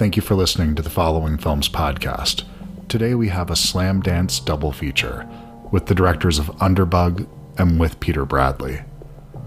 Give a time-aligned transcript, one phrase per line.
[0.00, 2.44] Thank you for listening to the Following Films podcast.
[2.88, 5.28] Today we have a Slamdance double feature
[5.70, 8.80] with the directors of Underbug and with Peter Bradley.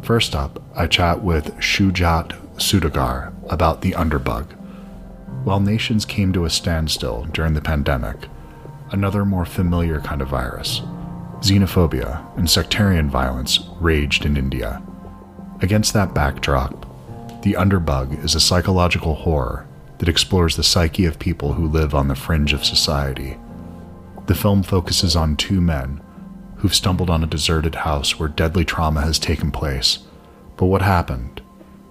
[0.03, 4.51] First up, I chat with Shujaat Saudagar about the Underbug.
[5.43, 8.27] While nations came to a standstill during the pandemic,
[8.91, 10.81] another more familiar kind of virus,
[11.39, 14.83] xenophobia and sectarian violence, raged in India.
[15.61, 16.85] Against that backdrop,
[17.41, 19.67] The Underbug is a psychological horror
[20.03, 23.37] that explores the psyche of people who live on the fringe of society.
[24.25, 26.01] The film focuses on two men
[26.57, 29.99] who've stumbled on a deserted house where deadly trauma has taken place.
[30.57, 31.41] But what happened?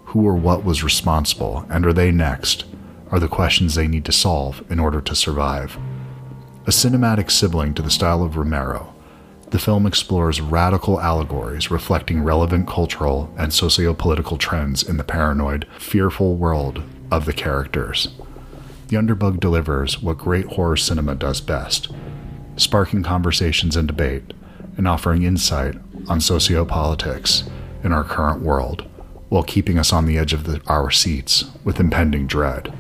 [0.09, 2.67] Who or what was responsible, and are they next?
[3.11, 5.79] Are the questions they need to solve in order to survive.
[6.67, 8.95] A cinematic sibling to the style of Romero,
[9.49, 15.67] the film explores radical allegories reflecting relevant cultural and socio political trends in the paranoid,
[15.79, 16.83] fearful world
[17.13, 18.09] of the characters.
[18.89, 21.93] The Underbug delivers what great horror cinema does best
[22.57, 24.35] sparking conversations and debate,
[24.77, 25.75] and offering insight
[26.09, 27.49] on sociopolitics
[27.83, 28.87] in our current world,
[29.31, 32.73] while keeping us on the edge of the, our seats with impending dread.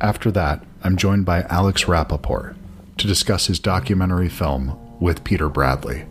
[0.00, 2.56] After that, I'm joined by Alex Rappoport
[2.96, 6.06] to discuss his documentary film with Peter Bradley.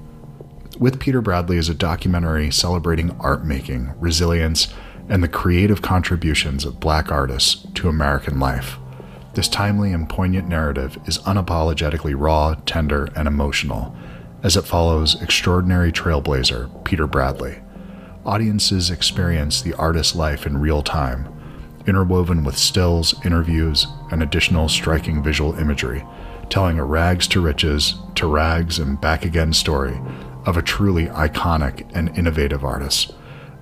[0.78, 4.72] With Peter Bradley is a documentary celebrating art making, resilience,
[5.10, 8.78] and the creative contributions of black artists to American life.
[9.34, 13.96] This timely and poignant narrative is unapologetically raw, tender, and emotional,
[14.44, 17.60] as it follows extraordinary trailblazer Peter Bradley.
[18.26, 21.32] Audiences experience the artist's life in real time,
[21.88, 26.04] interwoven with stills, interviews, and additional striking visual imagery,
[26.50, 30.00] telling a rags to riches, to rags, and back again story
[30.46, 33.14] of a truly iconic and innovative artist.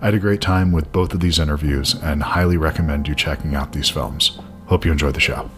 [0.05, 3.55] I had a great time with both of these interviews and highly recommend you checking
[3.55, 4.37] out these films.
[4.67, 5.49] Hope you enjoy the show.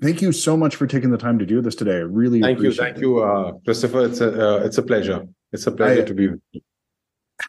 [0.00, 1.96] Thank you so much for taking the time to do this today.
[1.96, 3.02] I really thank you, thank it.
[3.02, 4.06] you, uh, Christopher.
[4.06, 5.26] It's a uh, it's a pleasure.
[5.52, 6.28] It's a pleasure I to be.
[6.28, 6.62] with you.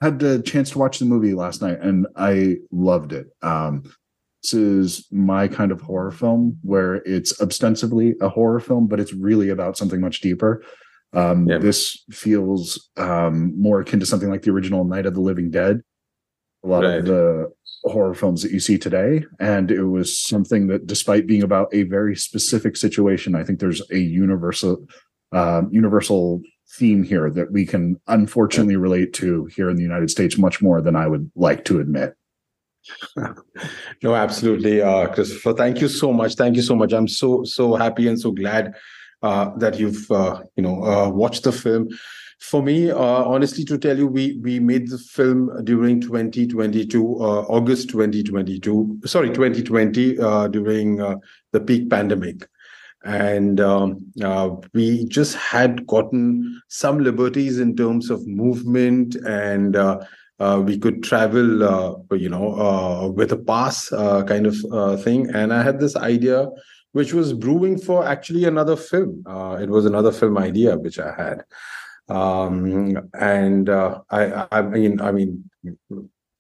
[0.02, 3.28] Had the chance to watch the movie last night, and I loved it.
[3.42, 3.84] Um,
[4.44, 9.14] this is my kind of horror film where it's ostensibly a horror film, but it's
[9.14, 10.62] really about something much deeper.
[11.14, 11.58] Um, yeah.
[11.58, 15.82] This feels um, more akin to something like the original Night of the Living Dead.
[16.64, 17.00] A lot right.
[17.00, 17.52] of the
[17.84, 21.84] horror films that you see today, and it was something that, despite being about a
[21.84, 24.86] very specific situation, I think there's a universal,
[25.32, 30.38] uh, universal theme here that we can unfortunately relate to here in the United States
[30.38, 32.16] much more than I would like to admit.
[34.04, 35.54] no, absolutely, uh, Christopher.
[35.54, 36.36] Thank you so much.
[36.36, 36.94] Thank you so much.
[36.94, 38.74] I'm so so happy and so glad
[39.22, 41.90] that you've uh, you know uh, watched the film.
[42.40, 47.42] For me, uh, honestly, to tell you, we we made the film during 2022, uh,
[47.50, 49.00] August 2022.
[49.06, 50.16] Sorry, 2020,
[50.50, 52.48] during the peak pandemic,
[53.04, 54.12] and um,
[54.74, 59.76] we just had gotten some liberties in terms of movement and.
[60.40, 65.28] Uh, we could travel, uh, you know, uh, with a pass kind of thing.
[65.34, 66.48] And I had this idea
[66.98, 69.24] which was brewing for actually another film.
[69.28, 71.46] Uh, it was another film idea which I had,
[72.10, 75.48] um, and uh, I, I mean, I mean,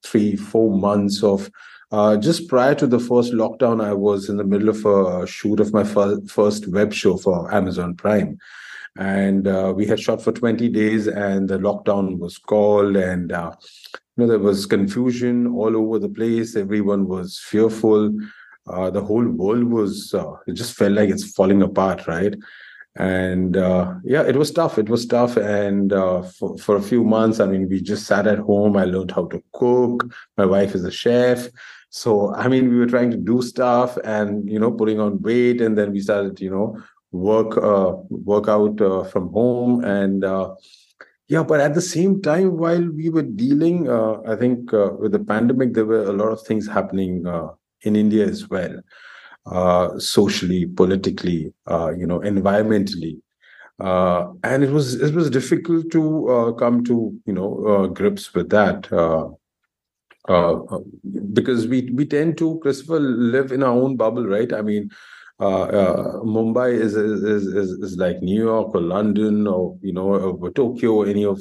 [0.03, 1.51] three, four months of
[1.91, 5.59] uh, just prior to the first lockdown, I was in the middle of a shoot
[5.59, 8.39] of my fir- first web show for Amazon Prime.
[8.97, 13.51] And uh, we had shot for 20 days, and the lockdown was called, and uh,
[13.93, 16.55] you know there was confusion all over the place.
[16.55, 18.11] Everyone was fearful
[18.69, 22.35] uh, the whole world was uh, it just felt like it's falling apart right?
[22.95, 24.79] And uh, yeah it was tough.
[24.79, 25.37] It was tough.
[25.37, 28.75] And uh, for, for a few months i mean we just sat at home.
[28.75, 30.11] I learned how to cook.
[30.37, 31.47] My wife is a chef.
[31.89, 35.61] So i mean we were trying to do stuff and you know putting on weight.
[35.61, 36.77] And then we started you know
[37.11, 39.83] work uh, work out uh, from home.
[39.83, 40.25] And
[41.29, 45.73] yeah but at the same time while we were dealing i think with the pandemic
[45.73, 47.27] there were a lot of things happening
[47.83, 48.79] in India as well,
[49.45, 53.19] uh, socially, politically, uh, you know, environmentally.
[53.79, 58.33] Uh, and it was it was difficult to uh, come to you know uh, grips
[58.33, 59.27] with that uh,
[61.33, 64.51] because we we tend to Christopher live in our own bubble, right?
[64.51, 64.89] I mean,
[65.39, 70.95] Mumbai is, is is is like New York or London or you know or Tokyo
[70.95, 71.39] or any of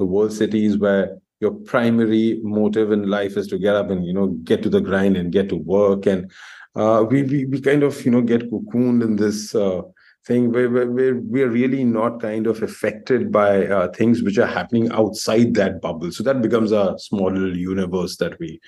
[0.00, 4.12] the world cities where your primary motive in life is to get up and you
[4.12, 6.30] know get to the grind and get to work and
[6.74, 9.80] uh, we, we we kind of you know get cocooned in this uh,
[10.26, 15.54] thing where, we're really not kind of affected by uh, things which are happening outside
[15.54, 18.60] that bubble so that becomes a small little universe that we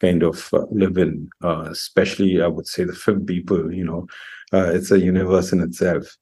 [0.00, 1.28] kind of uh, live in.
[1.42, 3.72] Uh, especially, I would say the film people.
[3.72, 4.06] You know,
[4.52, 6.16] uh, it's a universe in itself.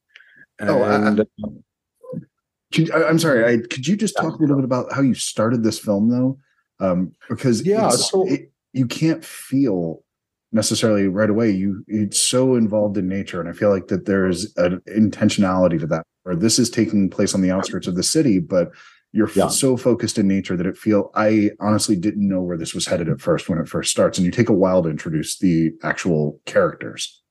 [0.59, 1.25] And, oh, I,
[2.75, 3.44] could, I'm sorry.
[3.44, 6.38] I, could you just talk a little bit about how you started this film, though?
[6.81, 10.03] Um, because yeah, so it, you can't feel
[10.53, 11.50] necessarily right away.
[11.50, 15.87] You it's so involved in nature, and I feel like that there's an intentionality to
[15.88, 16.05] that.
[16.25, 18.73] Or this is taking place on the outskirts of the city, but
[19.15, 19.47] you're yeah.
[19.47, 23.09] so focused in nature that it feel i honestly didn't know where this was headed
[23.09, 26.41] at first when it first starts and you take a while to introduce the actual
[26.47, 27.23] characters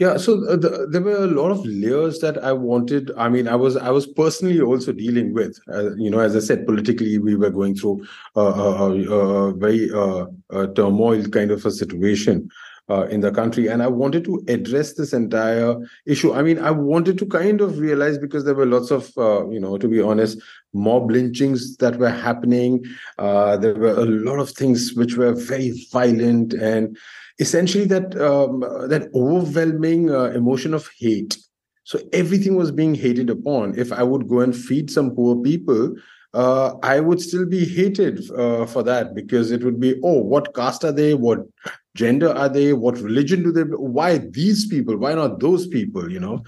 [0.00, 3.46] yeah so uh, the, there were a lot of layers that i wanted i mean
[3.46, 7.18] i was i was personally also dealing with uh, you know as i said politically
[7.18, 8.04] we were going through
[8.34, 10.26] a, very uh,
[10.74, 12.48] turmoil kind of a situation
[12.88, 13.68] uh, in the country.
[13.68, 15.76] And I wanted to address this entire
[16.06, 16.34] issue.
[16.34, 19.60] I mean, I wanted to kind of realize because there were lots of, uh, you
[19.60, 20.42] know, to be honest,
[20.72, 22.84] mob lynchings that were happening.
[23.16, 26.98] There were a lot of things which were very violent and
[27.40, 31.36] essentially that um, that overwhelming uh, emotion of hate.
[31.84, 33.76] So everything was being hated upon.
[33.76, 35.96] If I would go and feed some poor people,
[36.34, 40.54] uh, I would still be hated uh, for that because it would be, oh, what
[40.54, 41.14] caste are they?
[41.14, 41.40] What
[41.96, 42.72] gender are they?
[42.74, 43.62] What religion do they?
[43.62, 44.96] Why these people?
[44.98, 46.12] Why not those people?
[46.12, 46.44] You know.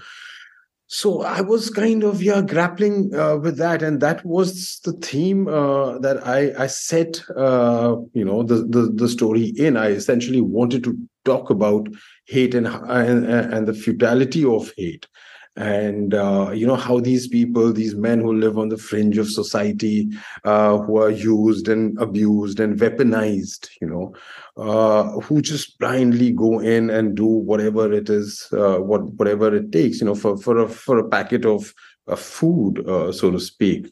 [0.93, 5.47] So I was kind of yeah grappling uh, with that, and that was the theme
[5.47, 9.75] uh, that I I set uh, you know the, the the story in.
[9.75, 10.95] I essentially wanted to
[11.25, 11.87] talk about
[12.27, 15.07] hate and and, and the futility of hate
[15.55, 19.29] and uh, you know how these people these men who live on the fringe of
[19.29, 20.09] society
[20.45, 24.13] uh, who are used and abused and weaponized you know
[24.57, 29.71] uh, who just blindly go in and do whatever it is uh, what whatever it
[29.71, 31.73] takes you know for for a for a packet of
[32.07, 33.89] of food uh, so to speak.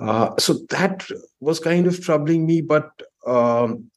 [0.00, 1.06] Uh, so that
[1.40, 2.90] was kind of troubling me but
[3.26, 3.90] um,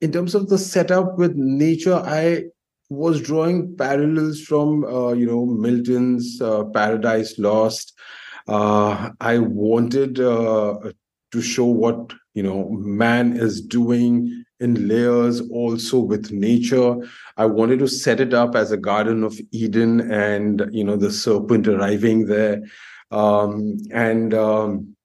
[0.00, 2.42] in terms of the setup with nature i
[2.90, 7.98] was drawing parallels from uh, you know Milton's uh, Paradise Lost.
[8.46, 10.78] Uh, I wanted uh,
[11.32, 16.96] to show what you know man is doing in layers, also with nature.
[17.36, 21.12] I wanted to set it up as a Garden of Eden, and you know the
[21.12, 22.62] serpent arriving there,
[23.10, 24.96] um, and um,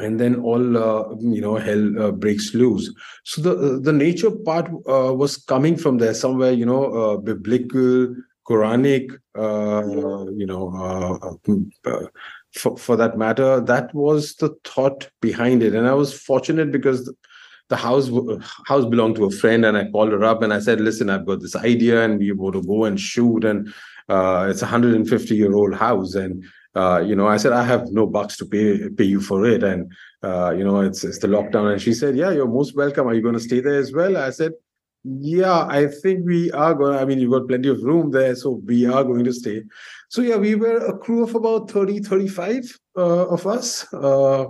[0.00, 2.92] and then all uh, you know hell uh, breaks loose.
[3.24, 7.16] So the uh, the nature part uh, was coming from there somewhere you know uh,
[7.18, 8.14] biblical
[8.48, 11.38] quranic uh, you know
[12.52, 13.60] for, for that matter.
[13.60, 15.74] That was the thought behind it.
[15.74, 17.12] And i was fortunate because
[17.68, 18.10] the house
[18.66, 21.24] house belonged to a friend and i called her up and i said listen i've
[21.24, 23.68] got this idea and we want to go and shoot and
[24.50, 26.42] it's a 150 year old house and
[26.74, 29.62] uh, you know, I said, I have no bucks to pay pay you for it.
[29.62, 31.72] And, uh, you know, it's, it's the lockdown.
[31.72, 33.08] And she said, yeah, you're most welcome.
[33.08, 34.16] Are you going to stay there as well?
[34.16, 34.52] I said,
[35.02, 38.34] yeah, I think we are going I mean, you've got plenty of room there.
[38.36, 39.62] So we are going to stay.
[40.08, 43.92] So yeah, we were a crew of about 30, 35 uh, of us.
[43.92, 44.46] Uh,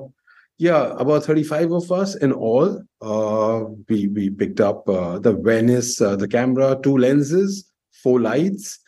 [0.59, 2.83] yeah, about 35 of us in all.
[3.01, 7.71] Uh, we, we picked up uh, the Venice, the camera, two lenses,
[8.03, 8.80] four lights,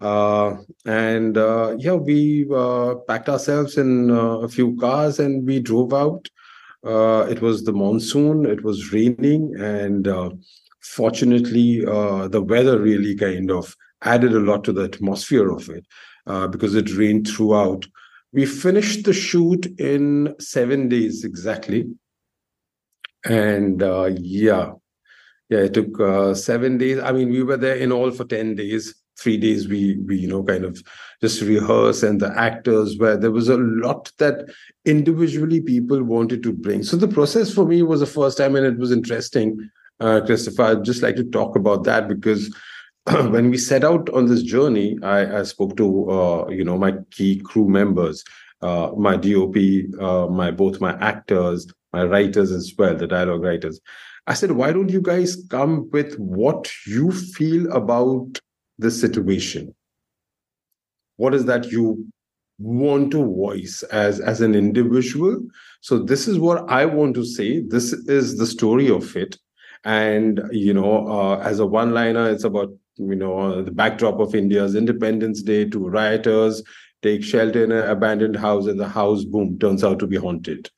[0.00, 0.56] uh,
[0.86, 5.92] and uh, yeah, we uh, packed ourselves in uh, a few cars and we drove
[5.92, 6.28] out.
[6.84, 10.08] Uh, it was the monsoon, it was raining, and
[10.80, 15.84] fortunately, the weather really kind of added a lot to the atmosphere of it
[16.50, 17.86] because it rained throughout.
[18.32, 21.90] We finished the shoot in seven days exactly.
[23.26, 23.82] And
[24.18, 24.72] yeah,
[25.50, 26.98] yeah, it took seven days.
[26.98, 30.28] I mean, we were there in all for 10 days three days we we you
[30.28, 30.82] know kind of
[31.20, 34.48] just rehearse and the actors where there was a lot that
[34.84, 36.82] individually people wanted to bring.
[36.82, 40.62] So the process for me was the first time and it was interesting uh, christopher.
[40.62, 42.54] I'd just like to talk about that because
[43.04, 46.92] when we set out on this journey i, I spoke to uh, you know my
[47.10, 48.22] key crew members
[48.62, 49.56] uh, my dop
[50.00, 53.80] uh, my both my actors my writers as well the dialogue writers.
[54.26, 58.38] I said why don't you guys come with what you feel about
[58.80, 59.74] this situation.
[61.16, 62.06] What is that you
[62.58, 65.40] want to voice as as an individual?
[65.80, 67.60] So this is what i want to say.
[67.60, 69.38] This is the story of it.
[69.84, 74.34] And you know uh, as a one liner it's about you know the backdrop of
[74.34, 76.62] india's independence day two rioters
[77.02, 80.68] take shelter in an abandoned house and the house boom turns out to be haunted.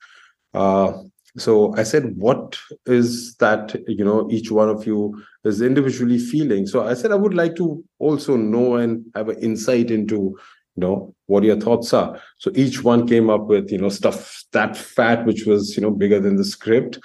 [0.53, 0.93] Uh,
[1.37, 6.65] so i said what is that you know each one of you is individually feeling?
[6.67, 10.37] So i said i would like to also know and have an insight into
[10.75, 12.19] you know what your thoughts are.
[12.37, 15.91] So each one came up with you know stuff that fat which was you know
[15.91, 16.99] bigger than the script.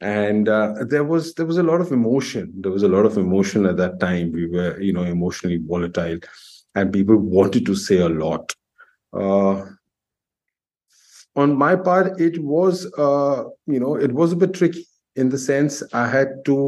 [0.00, 2.52] And uh, there was there was a lot of emotion.
[2.60, 4.32] There was a lot of emotion at that time.
[4.32, 6.18] We were you know emotionally volatile
[6.74, 8.54] and people wanted to say a lot.
[9.12, 9.64] Uh,
[11.42, 15.38] on my part it was uh, you know it was a bit tricky in the
[15.38, 16.58] sense i had to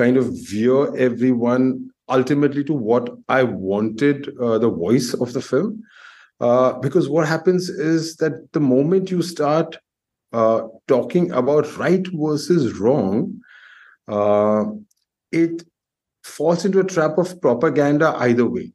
[0.00, 1.68] kind of veer everyone
[2.16, 5.82] ultimately to what i wanted uh, the voice of the film
[6.40, 9.76] uh, because what happens is that the moment you start
[10.32, 13.40] uh, talking about right versus wrong,
[14.06, 14.64] uh,
[15.32, 15.64] it
[16.22, 18.72] falls into a trap of propaganda either way.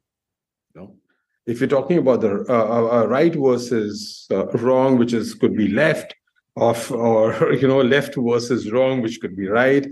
[1.46, 5.56] If you're talking about the uh, uh, uh right versus uh, wrong, which is could
[5.56, 6.14] be left,
[6.56, 9.86] of or you know left versus wrong, which could be right,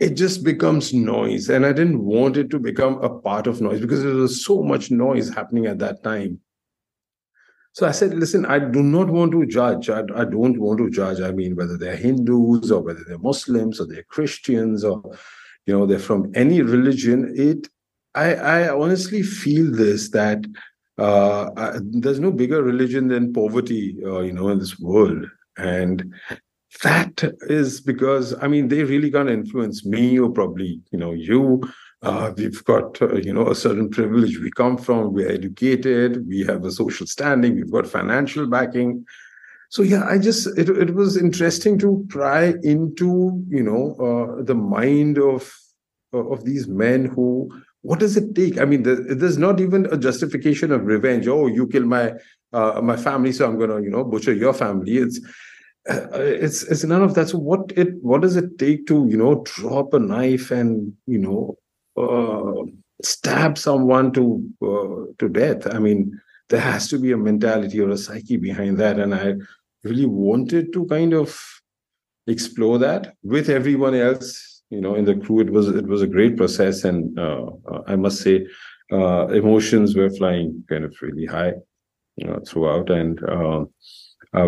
[0.00, 1.48] it just becomes noise.
[1.48, 4.62] And I didn't want it to become a part of noise because there was so
[4.62, 6.40] much noise happening at that time.
[7.74, 9.88] So I said, listen, I do not want to judge.
[9.88, 11.20] I, I don't want to judge.
[11.20, 15.02] I mean, whether they're Hindus or whether they're Muslims or they're Christians or,
[15.64, 17.32] you know, they're from any religion.
[17.34, 17.68] It,
[18.14, 20.44] I, I honestly feel this that
[21.02, 25.26] uh, I, there's no bigger religion than poverty, uh, you know, in this world.
[25.56, 26.14] And
[26.82, 31.62] that is because, I mean, they really can't influence me or probably, you know, you
[32.02, 35.12] uh, we've got, uh, you know, a certain privilege we come from.
[35.12, 36.26] We're educated.
[36.26, 37.54] We have a social standing.
[37.56, 39.04] We've got financial backing.
[39.70, 44.54] So yeah, I just it it was interesting to pry into you know uh, the
[44.54, 45.50] mind of
[46.12, 47.48] of these men who
[47.82, 48.60] what does it take?
[48.60, 51.26] I mean, there's not even a justification of revenge.
[51.28, 52.14] Oh, you kill my
[52.52, 54.98] uh, my family, so I'm gonna you know butcher your family.
[54.98, 55.20] It's
[55.88, 57.28] uh, it's it's none of that.
[57.28, 61.18] So what it what does it take to you know drop a knife and you
[61.18, 61.58] know
[61.96, 62.62] uh,
[63.02, 65.66] stab someone to uh, to death.
[65.74, 66.20] I mean,
[66.50, 69.34] there has to be a mentality or a psyche behind that, and I
[69.82, 71.36] really wanted to kind of
[72.28, 74.51] explore that with everyone else.
[74.72, 77.82] You know, in the crew, it was it was a great process, and uh, uh
[77.86, 78.46] I must say,
[78.90, 81.52] uh, emotions were flying kind of really high
[82.16, 83.64] you know, throughout, and uh,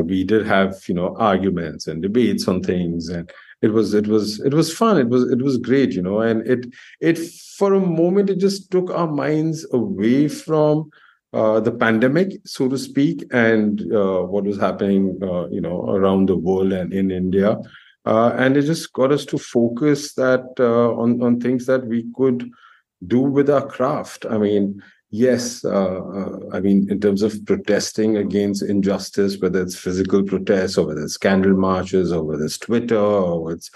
[0.00, 3.08] we did have you know arguments and debates on things.
[3.08, 4.98] And it was it was it was fun.
[4.98, 6.20] It was it was great you know.
[6.20, 7.18] And it it
[7.58, 10.90] for a moment it just took our minds away from
[11.34, 16.28] uh, the pandemic so to speak and uh, what was happening uh, you know around
[16.28, 17.58] the world and in india
[18.06, 22.04] uh, and it just got us to focus that uh, on on things that we
[22.16, 22.50] could
[23.06, 24.82] do with our craft i mean
[25.14, 30.76] yes, uh, uh, I mean, in terms of protesting against injustice, whether it's physical protests
[30.76, 33.70] or whether it's candle marches or whether it's Twitter or it's,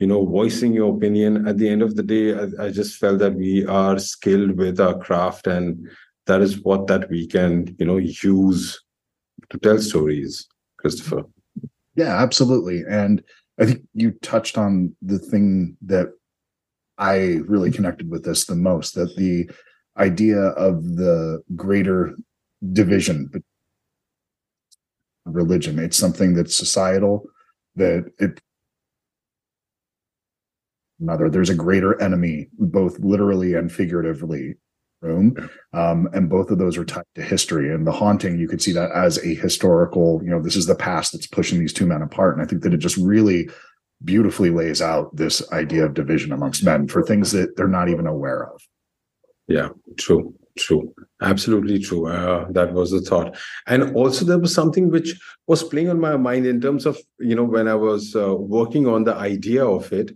[0.00, 3.20] you know, voicing your opinion, at the end of the day, I, I just felt
[3.20, 5.88] that we are skilled with our craft and
[6.26, 8.78] that is what that we can, you know, use
[9.48, 10.46] to tell stories,
[10.76, 11.22] Christopher.
[11.94, 12.84] Yeah, absolutely.
[12.86, 13.22] And
[13.60, 16.08] I think you touched on the thing that
[16.98, 19.50] I really connected with this the most that the
[19.96, 22.14] idea of the greater
[22.72, 23.30] division
[25.24, 25.78] religion.
[25.78, 27.24] It's something that's societal
[27.76, 28.40] that it
[31.00, 34.54] another there's a greater enemy both literally and figuratively
[35.02, 35.50] room.
[35.72, 37.74] Um, and both of those are tied to history.
[37.74, 40.74] And the haunting you could see that as a historical you know this is the
[40.74, 42.34] past that's pushing these two men apart.
[42.34, 43.48] And i think that it just really
[44.04, 48.06] beautifully lays out this idea of division amongst men for things that they're not even
[48.06, 48.60] aware of.
[49.48, 49.68] Yeah,
[49.98, 52.08] true, true, absolutely true.
[52.08, 56.16] Uh, that was the thought, and also there was something which was playing on my
[56.16, 59.92] mind in terms of you know when I was uh, working on the idea of
[59.92, 60.12] it,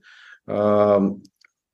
[0.48, 1.22] um,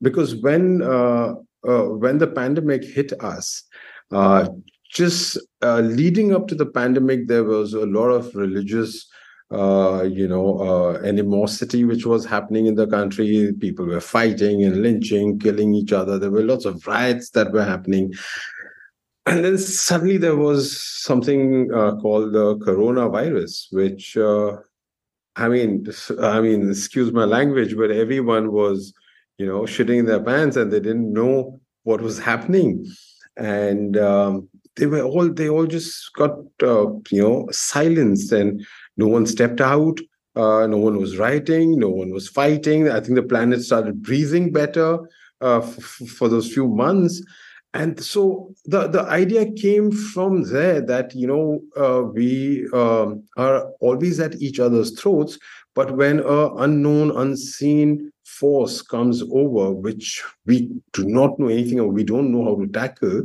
[0.00, 1.34] because when uh,
[1.66, 3.64] uh when the pandemic hit us.
[4.10, 4.48] Uh,
[4.92, 9.08] just uh, leading up to the pandemic, there was a lot of religious
[9.52, 13.52] uh, you know, uh, animosity which was happening in the country.
[13.60, 16.18] People were fighting and lynching, killing each other.
[16.18, 18.14] There were lots of riots that were happening.
[19.26, 24.16] And then suddenly there was something uh, called the coronavirus, which,
[25.36, 25.86] I mean,
[26.18, 28.94] I mean, excuse my language, but everyone was,
[29.38, 32.86] you know, shitting in their pants and they didn't know what was happening.
[33.36, 38.64] And um, they were all, they all just got, uh, you know, silenced and
[38.96, 39.98] no one stepped out.
[40.34, 41.78] Uh, no one was writing.
[41.78, 42.88] No one was fighting.
[42.88, 44.98] I think the planet started breathing better
[45.40, 47.22] uh, f- for those few months.
[47.74, 53.66] And so the, the idea came from there that, you know, uh, we um, are
[53.80, 55.38] always at each other's throats.
[55.74, 61.88] But when a unknown, unseen force comes over, which we do not know anything or
[61.88, 63.24] we don't know how to tackle,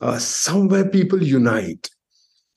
[0.00, 1.90] uh, somewhere people unite.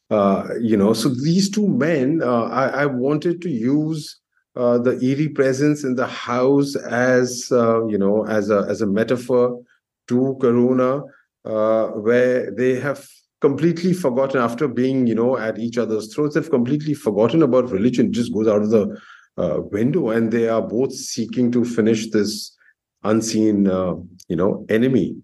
[0.09, 4.19] Uh, you know, so these two men, uh, I, I, wanted to use
[4.55, 8.87] uh, the eerie presence in the house as uh, you know as a as a
[8.87, 9.61] metaphor
[10.07, 11.01] to corona
[11.45, 13.07] uh, where they have
[13.41, 18.13] completely forgotten after being you know at each other's throats they've completely forgotten about religion
[18.13, 18.97] just goes out of the
[19.37, 22.55] uh, window and they are both seeking to finish this
[23.03, 23.95] unseen uh,
[24.27, 25.15] you know enemy.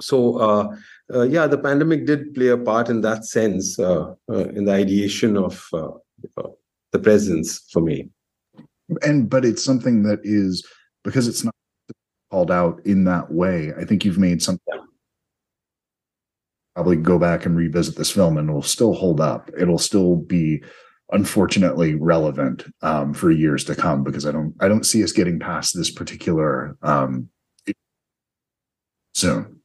[0.00, 0.76] So uh,
[1.12, 4.72] uh, yeah the pandemic did play a part in that sense uh, uh, in the
[4.72, 8.08] ideation of the presence for me.
[9.02, 10.66] And but it's something that is
[11.04, 11.54] because it's not
[12.30, 14.80] called out in that way i think you've made something
[16.74, 19.50] probably go back and revisit this film and it'll still hold up.
[19.58, 20.62] It'll still be
[21.12, 25.38] unfortunately relevant um, for years to come because i don't i don't see us getting
[25.38, 27.28] past this particular um,
[29.14, 29.56] soon.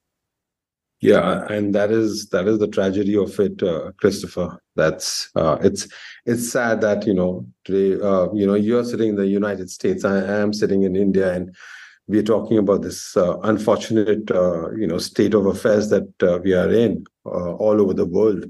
[1.01, 4.59] Yeah and that is that is the tragedy of it uh, christopher.
[4.75, 5.87] That's uh, it's
[6.25, 10.03] it's sad that you know today uh, you know you're sitting in the united states.
[10.03, 11.55] I am sitting in india and
[12.07, 16.53] we're talking about this uh, unfortunate uh, you know state of affairs that uh, we
[16.53, 18.45] are in all over the world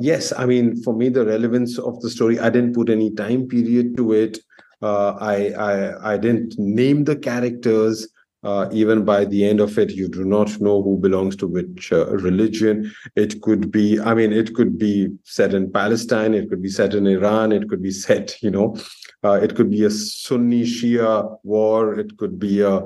[0.00, 3.46] yes i mean for me the relevance of the story i didn't put any time
[3.46, 4.38] period to it.
[4.82, 8.06] I, I i didn't name the characters
[8.46, 9.90] uh, even by the end of it.
[9.90, 12.92] You do not know who belongs to which uh, religion.
[13.16, 16.94] It could be i mean it could be set in palestine it could be set
[16.94, 18.76] in iran it could be set you know.
[19.24, 22.82] Uh, it could be a sunni shia war it could be a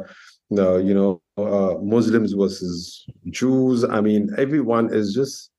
[0.50, 3.84] you know uh, muslims versus jews.
[3.84, 5.49] I mean everyone is just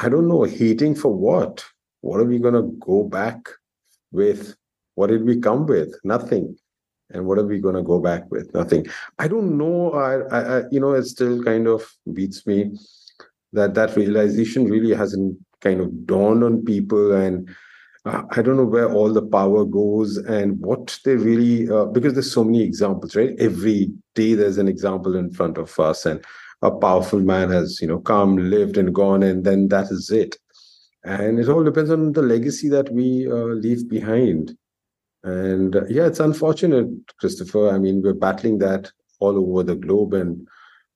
[0.00, 1.64] i don't know hating for what?
[2.00, 3.48] What are we going to go back
[4.10, 4.54] with?
[4.94, 5.94] What did we come with?
[6.02, 6.56] Nothing.
[7.12, 8.52] And what are we going to go back with?
[8.54, 8.86] Nothing.
[9.18, 9.92] I don't know.
[9.92, 12.70] I, I, I you know it still kind of beats me
[13.52, 17.12] that that realization really hasn't kind of dawned on people.
[17.12, 17.50] And
[18.06, 22.14] uh, i don't know where all the power goes and what they really uh, because
[22.14, 23.34] there's so many examples right?
[23.38, 26.24] Every day there's an example in front of us and
[26.62, 30.36] a powerful man has you know come lived and gone and then that is it
[31.04, 34.56] and it all depends on the legacy that we uh, leave behind
[35.22, 37.70] and uh, yeah, it's unfortunate, Christopher.
[37.70, 40.46] I mean, we're battling that all over the globe, and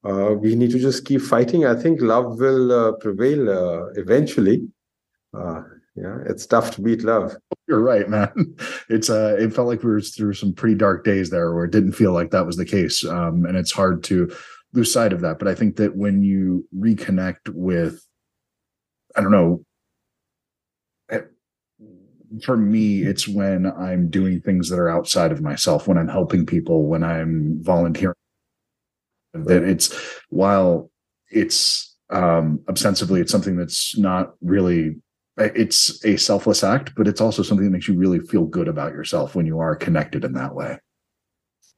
[0.05, 1.67] uh, we need to just keep fighting.
[1.67, 4.67] I think love will uh, prevail uh, eventually.
[5.37, 5.63] Uh,
[5.95, 7.37] yeah, it's tough to beat love.
[7.69, 8.33] You're right, man.
[8.89, 11.71] It's uh, it felt like we were through some pretty dark days there, where it
[11.71, 14.35] didn't feel like that was the case, um, and it's hard to
[14.75, 15.39] lose sight of that.
[15.39, 18.07] But I think that when you reconnect with,
[19.17, 19.65] I don't know,
[22.43, 26.47] for me, it's when I'm doing things that are outside of myself, when I'm helping
[26.47, 28.15] people, when I'm volunteering.
[29.35, 29.95] That it's
[30.31, 30.91] while
[31.31, 34.97] it's um, ostensibly it's something that's not really
[35.37, 38.93] it's a selfless act, but it's also something that makes you really feel good about
[38.93, 40.79] yourself when you are connected in that way.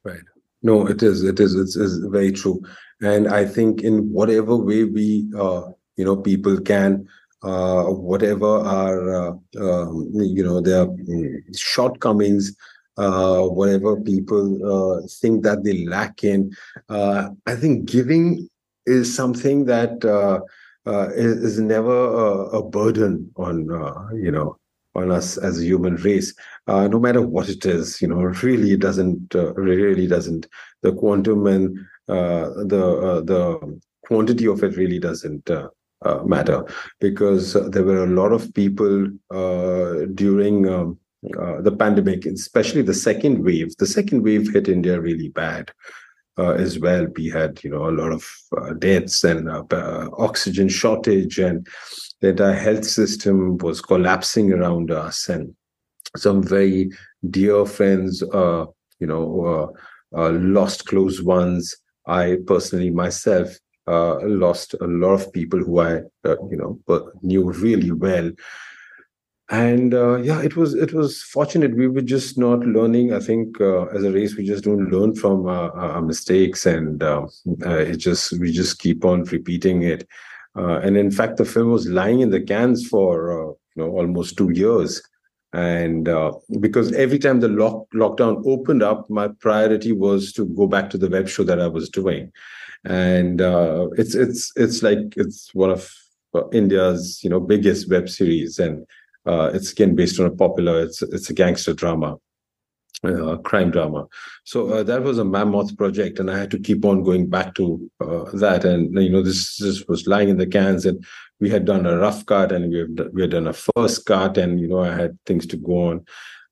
[0.03, 0.21] Right.
[0.61, 1.23] No, it is.
[1.23, 1.55] It is.
[1.55, 2.61] It's, it's very true.
[3.01, 7.07] And I think in whatever way we, uh, you know, people can
[7.43, 10.87] uh, whatever are uh, um, you know their
[11.55, 12.55] shortcomings
[12.97, 16.51] uh, whatever people uh, think that they lack in
[16.89, 18.49] uh, i think giving
[18.87, 20.03] is something that
[21.15, 23.57] is, is, never a, a, burden on
[24.15, 24.57] you know
[24.95, 26.33] on us as a human race.
[26.67, 30.47] No matter what it is you know really it doesn't really doesn't.
[30.81, 35.49] The quantum and the the quantity of it really doesn't
[36.05, 36.65] uh, matter
[36.99, 40.99] because uh, there were a lot of people uh, during um,
[41.39, 43.75] uh, the pandemic, especially the second wave.
[43.77, 45.71] The second wave hit India really bad
[46.37, 47.07] uh, as well.
[47.15, 48.25] We had, you know, a lot of
[48.57, 49.49] uh, deaths and
[50.17, 51.67] oxygen shortage, and
[52.21, 55.27] the entire health system was collapsing around us.
[55.27, 55.55] And
[56.15, 56.91] some very
[57.29, 59.73] dear friends, you know,
[60.11, 61.75] lost close ones.
[62.07, 63.49] I personally myself
[63.87, 68.31] uh, lost a lot of people who I, uh, you know, knew really well.
[69.49, 71.75] And uh, yeah, it was it was fortunate.
[71.75, 73.13] We were just not learning.
[73.13, 77.01] I think uh, as a race, we just don't learn from uh, our mistakes, and
[77.01, 77.27] uh,
[77.65, 80.05] it just we just keep on repeating it.
[80.55, 84.49] and in fact, the film was lying in the cans for you know almost two
[84.49, 85.01] years
[85.53, 90.67] and uh, because every time the lock, lockdown opened up my priority was to go
[90.67, 92.31] back to the web show that i was doing
[92.85, 95.91] and uh, it's it's it's like it's one of
[96.33, 98.85] uh, India's you know biggest web series, and
[99.25, 100.81] uh, it's again based on a popular.
[100.81, 102.17] It's it's a gangster drama,
[103.03, 104.07] uh, crime drama.
[104.43, 107.55] So uh, that was a mammoth project, and I had to keep on going back
[107.55, 108.65] to uh, that.
[108.65, 111.03] And you know, this this was lying in the cans, and
[111.39, 114.37] we had done a rough cut, and we had we had done a first cut,
[114.37, 116.05] and you know, I had things to go on.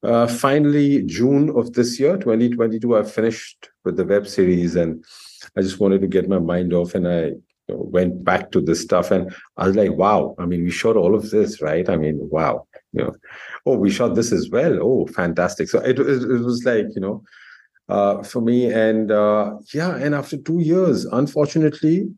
[0.04, 5.04] uh, finally, June of this year, 2022, I finished with the web series and
[5.58, 7.32] I just wanted to get my mind off and I
[7.68, 11.16] went back to this stuff and I was like, wow, I mean, we shot all
[11.16, 11.88] of this, right?
[11.90, 13.16] I mean, wow, you know,
[13.66, 14.80] oh, we shot this as well.
[14.82, 15.68] Oh, fantastic.
[15.70, 17.24] So it, it, it was like, you know,
[17.90, 18.72] uh, for me.
[18.72, 22.10] And uh, yeah, and after two years, unfortunately,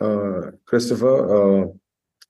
[0.00, 1.66] uh, Christopher, uh,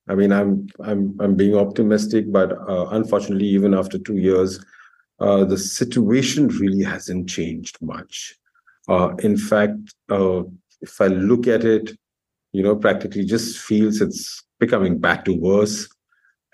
[0.09, 4.65] I mean, I'm I'm I'm being optimistic, but uh, unfortunately, even after two years,
[5.21, 8.35] uh, the situation really hasn't changed much.
[9.21, 9.95] in fact,
[10.81, 11.93] if I look at it,
[12.53, 15.89] you know, practically just feels it's becoming back to worse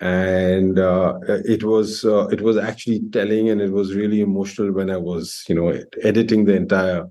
[0.01, 4.89] and uh, it was uh, it was actually telling and it was really emotional when
[4.89, 7.05] i was you know editing the entire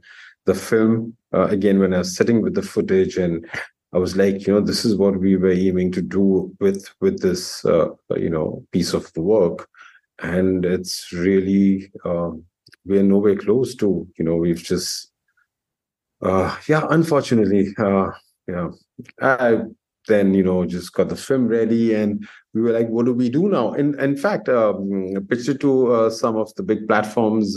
[0.47, 3.47] the film uh, again when i was sitting with the footage and
[3.93, 7.21] i was like you know this is what we were aiming to do with with
[7.21, 9.69] this uh, you know piece of the work.
[10.21, 12.43] And it's really um,
[12.85, 15.13] we're nowhere close to you know we've just
[16.23, 18.11] uh, yeah unfortunately uh,
[18.49, 18.71] yeah.
[19.21, 19.61] I
[20.09, 23.29] then you know just got the film ready and we were like what do we
[23.29, 27.57] do now in in fact um, pitched it to uh, some of the big platforms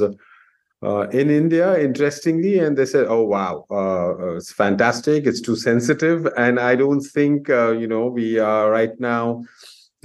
[0.83, 5.27] uh, in India, interestingly, and they said, "Oh wow, uh, uh it's fantastic.
[5.27, 9.43] It's too sensitive, and I don't think uh, you know we are right now,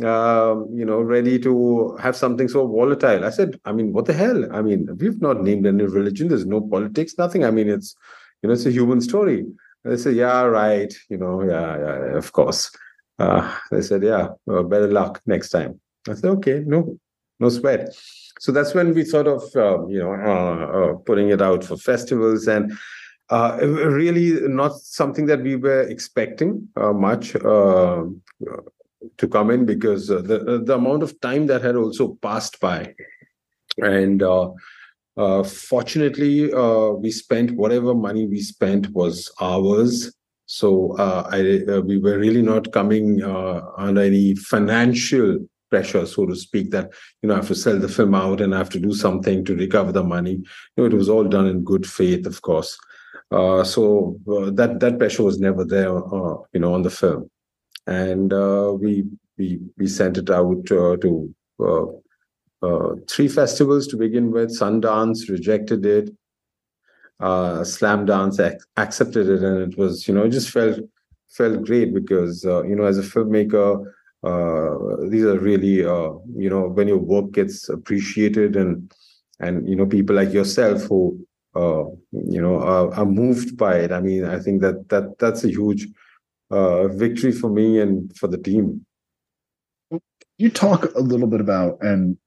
[0.04, 4.12] um, you know, ready to have something so volatile." I said, "I mean, what the
[4.12, 4.54] hell?
[4.54, 6.28] I mean, we've not named any religion.
[6.28, 7.44] There's no politics, nothing.
[7.44, 7.96] I mean, it's
[8.42, 9.46] you know, it's a human story."
[9.88, 10.92] They said, yeah, right.
[11.09, 12.70] You know, yeah, yeah, of course.
[13.18, 15.81] Uh, they said, yeah, well, better luck next time.
[16.09, 16.99] I said, okay, no,
[17.40, 17.94] no sweat.
[18.38, 21.77] So that's when we sort of, uh, you know, uh, uh putting it out for
[21.77, 22.72] festivals and
[23.31, 30.62] uh, really not something that we were expecting uh, much to come in because the
[30.64, 32.94] the amount of time that had also passed by,
[33.79, 34.22] and
[35.16, 40.12] uh, fortunately, uh, we spent whatever money we spent was ours.
[40.44, 45.38] So uh, I, uh, we were really not coming uh, under any financial
[45.70, 48.55] pressure, so to speak, that you know I have to sell the film out and
[48.55, 50.33] I have to do something to recover the money.
[50.33, 50.44] You
[50.76, 52.79] know, it was all done in good faith, of course.
[53.33, 54.20] So
[54.52, 57.29] that that pressure was never there, you know, on the film,
[57.88, 58.31] and
[58.81, 61.35] we we we sent it out to
[63.09, 64.51] three festivals to begin with.
[64.51, 66.11] Sundance rejected it.
[67.19, 70.79] Uh, Slamdance ac- accepted it, and it was you know it just felt
[71.29, 73.85] felt great because uh, you know as a filmmaker,
[74.23, 78.92] uh, these are really uh, you know when your work gets appreciated and
[79.40, 81.19] and you know people like yourself who
[81.55, 83.92] uh, you know are, are, moved by it.
[83.92, 85.88] I mean, I think that that that's a huge
[86.51, 88.85] uh, victory for me and for the team.
[90.37, 92.19] You talk a little bit about and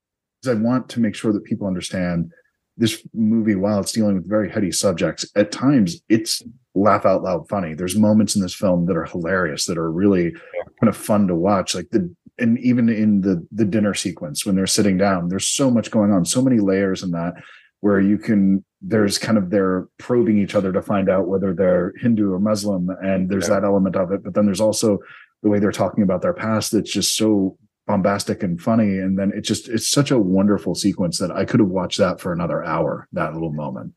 [0.47, 2.31] I want to make sure that people understand
[2.77, 6.41] this movie, while it's dealing with very heady subjects, at times it's
[6.75, 7.73] laugh out loud funny.
[7.73, 11.35] There's moments in this film that are hilarious, that are really kind of fun to
[11.35, 11.75] watch.
[11.75, 15.69] Like the and even in the the dinner sequence when they're sitting down, there's so
[15.69, 17.33] much going on, so many layers in that
[17.81, 21.93] where you can there's kind of they're probing each other to find out whether they're
[21.99, 23.55] Hindu or Muslim, and there's yeah.
[23.55, 24.23] that element of it.
[24.23, 24.99] But then there's also
[25.43, 27.57] the way they're talking about their past that's just so
[27.89, 28.99] bombastic and funny.
[28.99, 32.21] And then it just it's such a wonderful sequence that i could have watched that
[32.21, 33.93] for another hour that little moment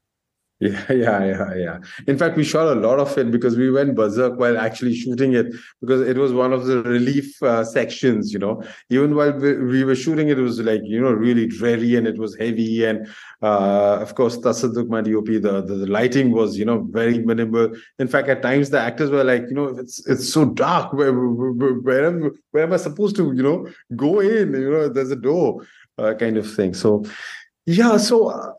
[0.62, 1.78] yeah, yeah, yeah, yeah.
[2.06, 5.32] In fact, we shot a lot of it because we went berserk while actually shooting
[5.34, 5.46] it
[5.80, 8.32] because it was one of the relief uh, sections.
[8.32, 11.96] You know, even while we, were shooting it, it was like you know really dreary
[11.96, 12.84] and it was heavy.
[12.84, 13.08] And
[13.42, 17.72] uh, of course, Tasaduk DOP, the, the the lighting was you know very minimal.
[17.98, 20.92] In fact, at times the actors were like, you know, it's it's so dark.
[20.92, 24.52] Where where, where, am, where am I supposed to you know go in?
[24.52, 25.66] You know, there's a door.
[25.98, 26.72] Uh, kind of thing.
[26.72, 27.04] So
[27.66, 28.52] yeah so uh,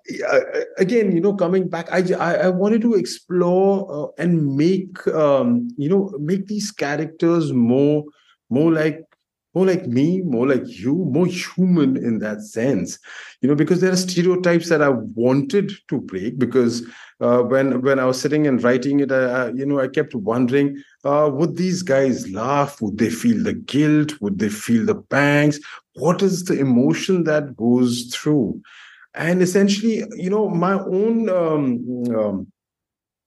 [0.78, 5.68] again you know coming back i i, I wanted to explore uh, and make um,
[5.78, 8.06] you know make these characters more
[8.50, 9.02] more like
[9.56, 12.98] more like me more like you more human in that sense.
[13.42, 16.82] You know because there are stereotypes that i wanted to break because
[17.20, 20.82] uh, when when i was sitting and writing it uh, you know i kept wondering
[21.04, 22.82] uh, would these guys laugh?
[22.82, 24.14] Would they feel the guilt?
[24.22, 25.60] Would they feel the pangs?
[25.96, 28.62] What is the emotion that goes through
[29.16, 32.48] and essentially you know my own um, um,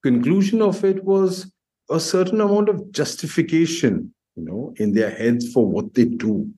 [0.03, 1.51] conclusion of it was
[1.91, 6.49] a certain amount of justification you know in their heads for what they do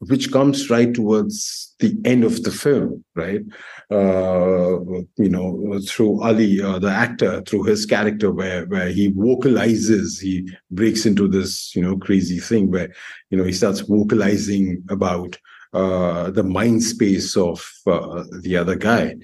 [0.00, 3.40] which comes right towards the end of the film right?
[3.90, 4.80] Uh,
[5.16, 10.48] you know through ali uh, the actor through his character where where he vocalizes he
[10.70, 12.92] breaks into this you know crazy thing where
[13.30, 15.38] you know he starts vocalizing about
[15.76, 19.14] uh, the mind space of uh, the other guy.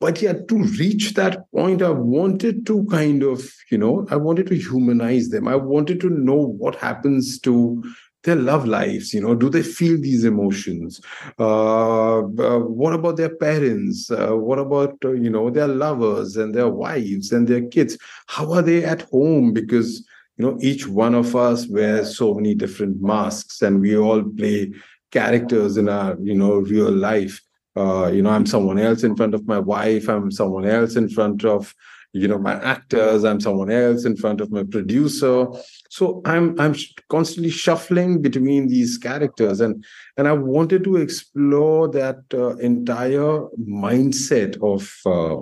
[0.00, 4.48] But yeah, to reach that point, I wanted to kind of, you know, I wanted
[4.48, 5.48] to humanize them.
[5.48, 7.82] I wanted to know what happens to
[8.24, 11.00] their love lives you know do they feel these emotions
[11.38, 16.54] uh, uh, what about their parents uh, what about uh, you know their lovers and
[16.54, 20.06] their wives and their kids how are they at home because
[20.38, 24.72] you know each one of us wears so many different masks and we all play
[25.14, 27.40] characters in our you know real life.
[27.76, 30.08] Uh, you know i'm someone else in front of my wife.
[30.08, 31.74] I'm someone else in front of
[32.12, 33.24] you know my actors.
[33.24, 35.46] I'm someone else in front of my producer.
[35.90, 36.74] So i'm i'm
[37.08, 39.60] constantly shuffling between these characters.
[39.60, 39.84] And
[40.16, 43.38] and i wanted to explore that uh, entire
[43.86, 44.82] mindset of
[45.14, 45.38] uh,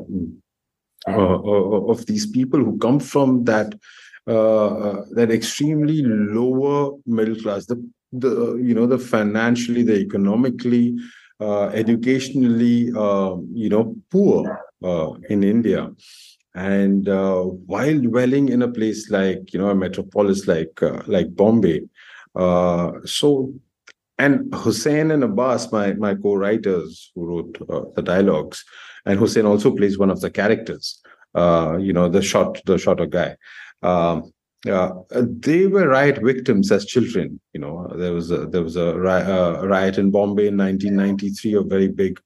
[1.11, 3.75] uh, uh of these people who come from that
[4.29, 7.67] uh, uh, that extremely lower middle class.
[7.67, 7.77] The
[8.13, 10.97] the you know the financially the economically
[11.41, 15.91] uh, educationally uh, you know poor uh, in india
[16.55, 21.35] and uh, while dwelling in a place like you know a metropolis like uh, like
[21.35, 21.81] Bombay,
[22.35, 23.55] uh, so
[24.19, 28.65] and Hussein and Abbas, my my co-writers who wrote the dialogues,
[29.07, 31.01] and Hussein also plays one of the characters.
[31.35, 33.37] You know the short the shorter guy.
[33.83, 34.33] Um,
[34.71, 37.41] uh, they were riot victims as children.
[37.53, 41.63] You know there was a, there was a, ri- riot in Bombay in 1993, a
[41.63, 42.21] very big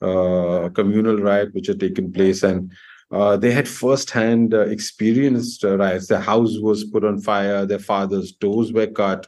[0.00, 2.72] communal riot which had taken place and
[3.12, 6.06] uh, they had first-hand uh, experienced uh, riots.
[6.06, 7.66] Their house was put on fire.
[7.66, 9.26] Their father's toes were cut.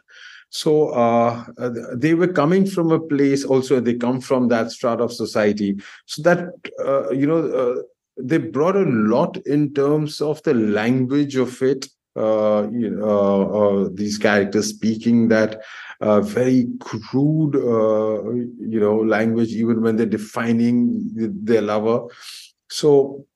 [0.48, 3.44] So uh, uh, they were coming from a place.
[3.44, 5.76] Also, they come from that strata of society.
[6.06, 6.48] So that
[7.12, 7.82] you know,
[8.16, 11.86] they brought a lot in terms of the language of it.
[12.16, 15.62] You know, these characters speaking that
[16.00, 22.06] very crude, you know, language, even when they're defining their lover.
[22.70, 23.26] So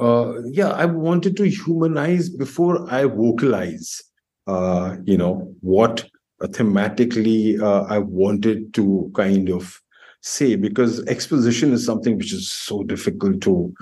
[0.00, 4.02] uh, yeah, I wanted to humanize before I vocalize,
[4.46, 6.08] uh, you know, what
[6.42, 9.80] thematically uh, I wanted to kind of
[10.22, 13.72] say, because exposition is something which is so difficult to,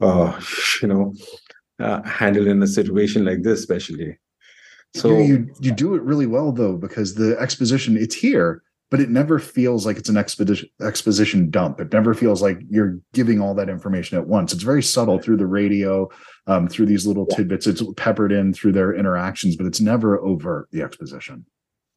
[0.00, 0.40] uh,
[0.82, 1.14] you know,
[1.82, 4.18] uh, handle in a situation like this, especially.
[4.94, 9.00] So you, you you do it really well though, because the exposition it's here but
[9.00, 11.80] it never feels like it's an expedition exposition dump.
[11.80, 14.52] It never feels like you're giving all that information at once.
[14.52, 16.10] It's very subtle through the radio,
[16.46, 17.66] um, through these little tidbits.
[17.66, 21.46] It's peppered in through their interactions, but it's never overt the exposition.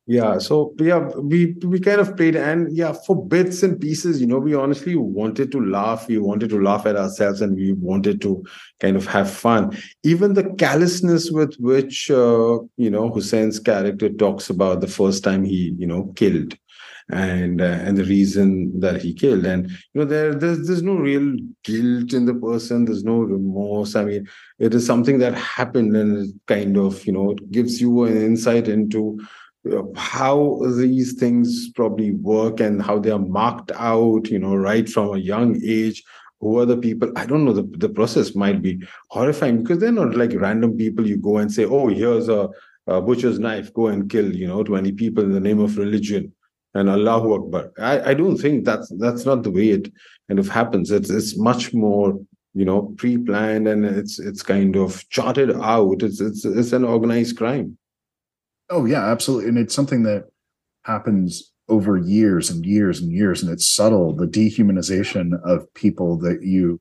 [0.08, 4.28] Yeah, so yeah, we we kind of played, and yeah, for bits and pieces, you
[4.28, 6.08] know, we honestly wanted to laugh.
[6.08, 8.44] We wanted to laugh at ourselves, and we wanted to
[8.80, 9.76] kind of have fun.
[10.04, 15.44] Even the callousness with which uh, you know Hussein's character talks about the first time
[15.44, 16.56] he you know killed
[17.12, 20.96] and uh, and the reason that he killed and you know there there's, there's no
[20.96, 25.96] real guilt in the person there's no remorse i mean it is something that happened
[25.96, 29.20] and it kind of you know it gives you an insight into
[29.96, 35.16] how these things probably work and how they are marked out you know right from
[35.16, 36.04] a young age
[36.40, 39.92] who are the people i don't know the, the process might be horrifying because they're
[39.92, 42.48] not like random people you go and say oh here's a,
[42.88, 46.32] a butcher's knife go and kill you know 20 people in the name of religion
[46.76, 47.72] and Allahu Akbar.
[47.80, 49.92] I, I don't think that's that's not the way it
[50.28, 50.92] kind of happens.
[50.92, 52.20] It's it's much more
[52.54, 56.04] you know pre-planned and it's it's kind of charted out.
[56.04, 57.78] It's it's it's an organized crime.
[58.70, 60.26] Oh yeah, absolutely, and it's something that
[60.84, 64.16] happens over years and years and years, and it's subtle.
[64.16, 66.80] The dehumanization of people that you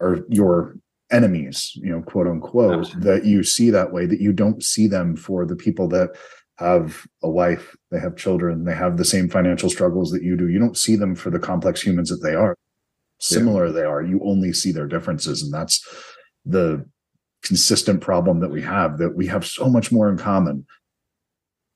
[0.00, 0.76] are your
[1.10, 3.10] enemies, you know, quote unquote, absolutely.
[3.10, 6.10] that you see that way, that you don't see them for the people that
[6.58, 10.48] have a wife, they have children, they have the same financial struggles that you do.
[10.48, 12.56] You don't see them for the complex humans that they are.
[13.20, 13.72] Similar yeah.
[13.72, 14.02] they are.
[14.02, 15.42] You only see their differences.
[15.42, 15.86] And that's
[16.44, 16.86] the
[17.42, 20.66] consistent problem that we have that we have so much more in common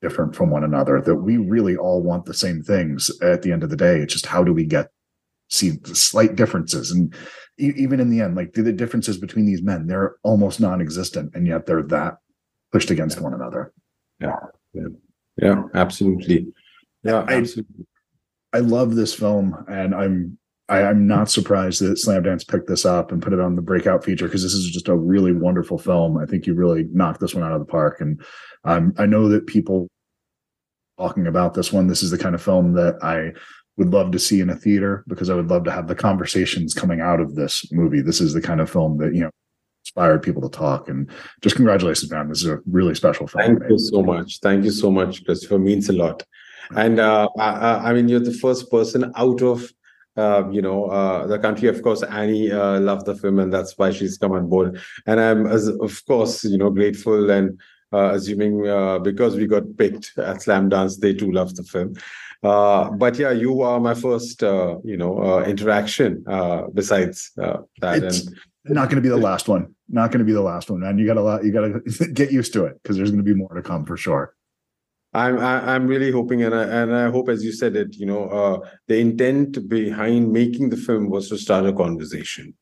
[0.01, 3.63] different from one another that we really all want the same things at the end
[3.63, 3.99] of the day.
[3.99, 4.89] It's just how do we get
[5.49, 6.91] see the slight differences?
[6.91, 7.13] And
[7.57, 11.65] even in the end like the differences between these men they're almost non-existent and yet
[11.65, 12.15] they're that
[12.71, 13.73] pushed against one another.
[14.19, 14.37] Yeah.
[14.73, 14.87] Yeah,
[15.37, 16.47] yeah absolutely.
[17.03, 17.85] Yeah I, absolutely.
[18.53, 20.37] I love this film and i'm
[20.71, 24.03] I, i'm not surprised that slamdance picked this up and put it on the breakout
[24.03, 27.35] feature because this is just a really wonderful film i think you really knocked this
[27.35, 28.21] one out of the park and
[28.63, 29.87] um, i know that people
[30.97, 33.31] talking about this one this is the kind of film that i
[33.77, 36.73] would love to see in a theater because i would love to have the conversations
[36.73, 39.31] coming out of this movie this is the kind of film that you know
[39.83, 40.89] inspired people to talk.
[40.89, 41.09] And
[41.41, 42.29] just congratulations, man.
[42.29, 43.57] This is a really special film.
[43.57, 44.39] Thank you so much.
[44.39, 45.59] Thank you so much, Christopher.
[45.59, 46.23] Means a lot.
[46.75, 49.69] And uh, I, I, mean, you're the first person out of
[50.17, 51.67] uh, you know uh, the country.
[51.67, 54.79] Of course, Annie uh, loved the film, and that's why she's come on board.
[55.05, 57.59] And I'm, as, of course, you know, grateful and
[57.93, 61.93] uh, assuming uh, because we got picked at Slamdance, they too love the film.
[62.43, 67.67] Uh, but yeah, you are my first, uh, you know, uh, interaction uh, besides that.
[68.03, 68.27] It's
[68.65, 69.73] and not going to be the last one.
[69.89, 70.97] Not going to be the last one, man.
[70.97, 71.43] You got a lot.
[71.43, 73.85] You got to get used to it because there's going to be more to come
[73.85, 74.35] for sure.
[75.13, 78.05] I'm I, am really hoping, and I and I hope, as you said it, you
[78.05, 82.53] know, uh, the intent behind making the film was to start a conversation.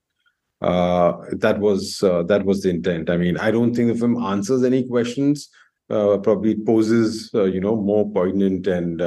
[0.62, 3.09] Uh, that was uh, that was the intent.
[3.09, 5.49] I mean, I don't think the film answers any questions.
[5.88, 9.01] probably it poses, you know, more poignant and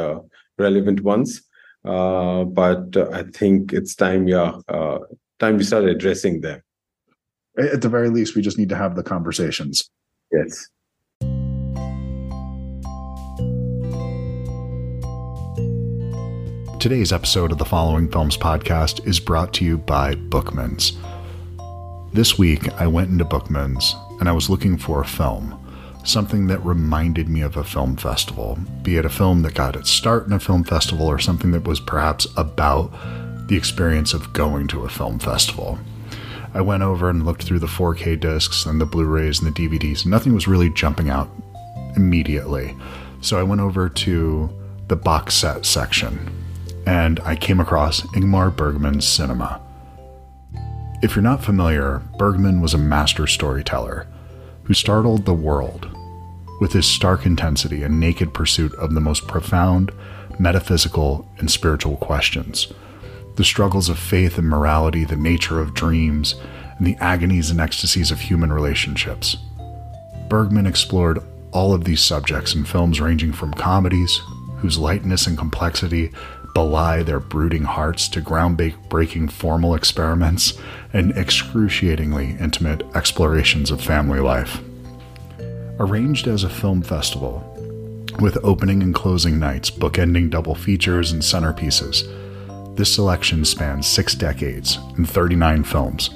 [0.59, 1.42] relevant ones.
[1.85, 4.98] Uh, but uh, I think it's time, yeah, uh,
[5.40, 6.62] time we start addressing them.
[7.59, 9.90] At the very least, we just need to have the conversations.
[10.31, 10.68] Yes.
[16.83, 20.99] Today's episode of the Following Films podcast is brought to you by Bookman's.
[22.12, 25.57] This week, I went into Bookman's and I was looking for a film
[26.03, 29.90] something that reminded me of a film festival, be it a film that got its
[29.90, 32.90] start in a film festival or something that was perhaps about
[33.47, 35.79] the experience of going to a film festival.
[36.53, 39.68] I went over and looked through the 4K discs and the Blu rays and the
[39.68, 40.05] DVDs.
[40.05, 41.31] Nothing was really jumping out
[41.95, 42.75] immediately.
[43.21, 44.51] So I went over to
[44.88, 46.41] the box set section
[46.87, 49.61] and I came across Ingmar Bergman's cinema.
[51.03, 54.07] If you're not familiar, Bergman was a master storyteller
[54.64, 55.88] who startled the world
[56.61, 59.90] with his stark intensity and naked pursuit of the most profound
[60.38, 62.73] metaphysical and spiritual questions.
[63.37, 66.35] The struggles of faith and morality, the nature of dreams,
[66.79, 69.37] and the agonies and ecstasies of human relationships.
[70.29, 71.18] Bergman explored
[71.53, 74.21] all of these subjects in films ranging from comedies,
[74.59, 76.12] whose lightness and complexity
[76.54, 80.58] belie their brooding hearts, to groundbreaking formal experiments
[80.92, 84.60] and excruciatingly intimate explorations of family life.
[85.78, 87.48] Arranged as a film festival,
[88.20, 92.06] with opening and closing nights, bookending double features and centerpieces,
[92.76, 96.10] this selection spans six decades and 39 films,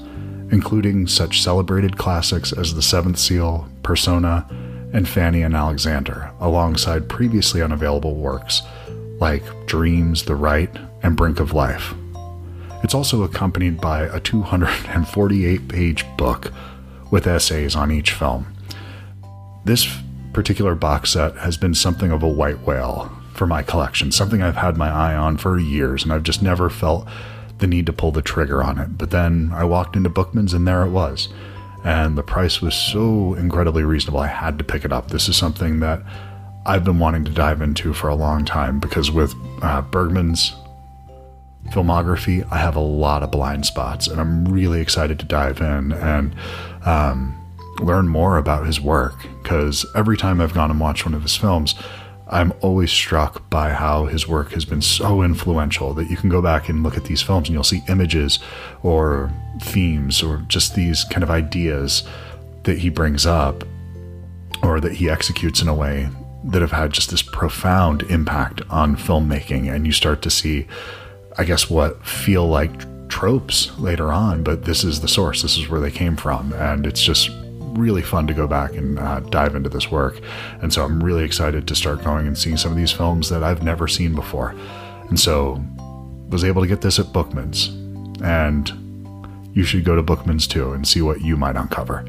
[0.50, 4.46] including such celebrated classics as The Seventh Seal, Persona,
[4.92, 8.62] and Fanny and Alexander, alongside previously unavailable works
[9.18, 11.94] like Dreams, The Rite, and Brink of Life.
[12.82, 16.52] It's also accompanied by a 248 page book
[17.10, 18.46] with essays on each film.
[19.64, 19.88] This
[20.32, 24.56] particular box set has been something of a white whale for my collection, something I've
[24.56, 27.08] had my eye on for years, and I've just never felt
[27.58, 28.98] the need to pull the trigger on it.
[28.98, 31.28] But then I walked into Bookman's and there it was.
[31.84, 35.10] And the price was so incredibly reasonable, I had to pick it up.
[35.10, 36.02] This is something that
[36.66, 40.52] I've been wanting to dive into for a long time because with uh, Bergman's
[41.70, 45.92] filmography, I have a lot of blind spots, and I'm really excited to dive in
[45.92, 46.34] and
[46.84, 47.40] um,
[47.80, 49.14] learn more about his work.
[49.42, 51.76] Because every time I've gone and watched one of his films,
[52.26, 56.42] I'm always struck by how his work has been so influential that you can go
[56.42, 58.40] back and look at these films and you'll see images
[58.82, 62.02] or themes or just these kind of ideas
[62.64, 63.62] that he brings up
[64.64, 66.08] or that he executes in a way
[66.46, 69.72] that have had just this profound impact on filmmaking.
[69.72, 70.66] And you start to see,
[71.36, 75.42] I guess, what feel like tropes later on, but this is the source.
[75.42, 76.52] This is where they came from.
[76.52, 77.30] And it's just
[77.76, 80.20] really fun to go back and uh, dive into this work.
[80.62, 83.42] And so I'm really excited to start going and seeing some of these films that
[83.42, 84.54] I've never seen before.
[85.08, 85.62] And so
[86.28, 87.68] was able to get this at Bookman's.
[88.22, 88.70] And
[89.52, 92.04] you should go to Bookman's too and see what you might uncover.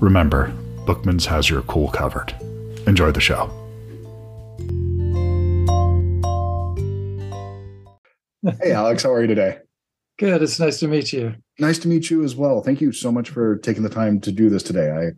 [0.00, 0.52] Remember,
[0.84, 2.34] Bookman's has your cool covered.
[2.86, 3.50] Enjoy the show.
[8.60, 9.58] Hey, Alex, how are you today?
[10.18, 10.42] Good.
[10.42, 11.34] It's nice to meet you.
[11.58, 12.60] Nice to meet you as well.
[12.60, 15.12] Thank you so much for taking the time to do this today.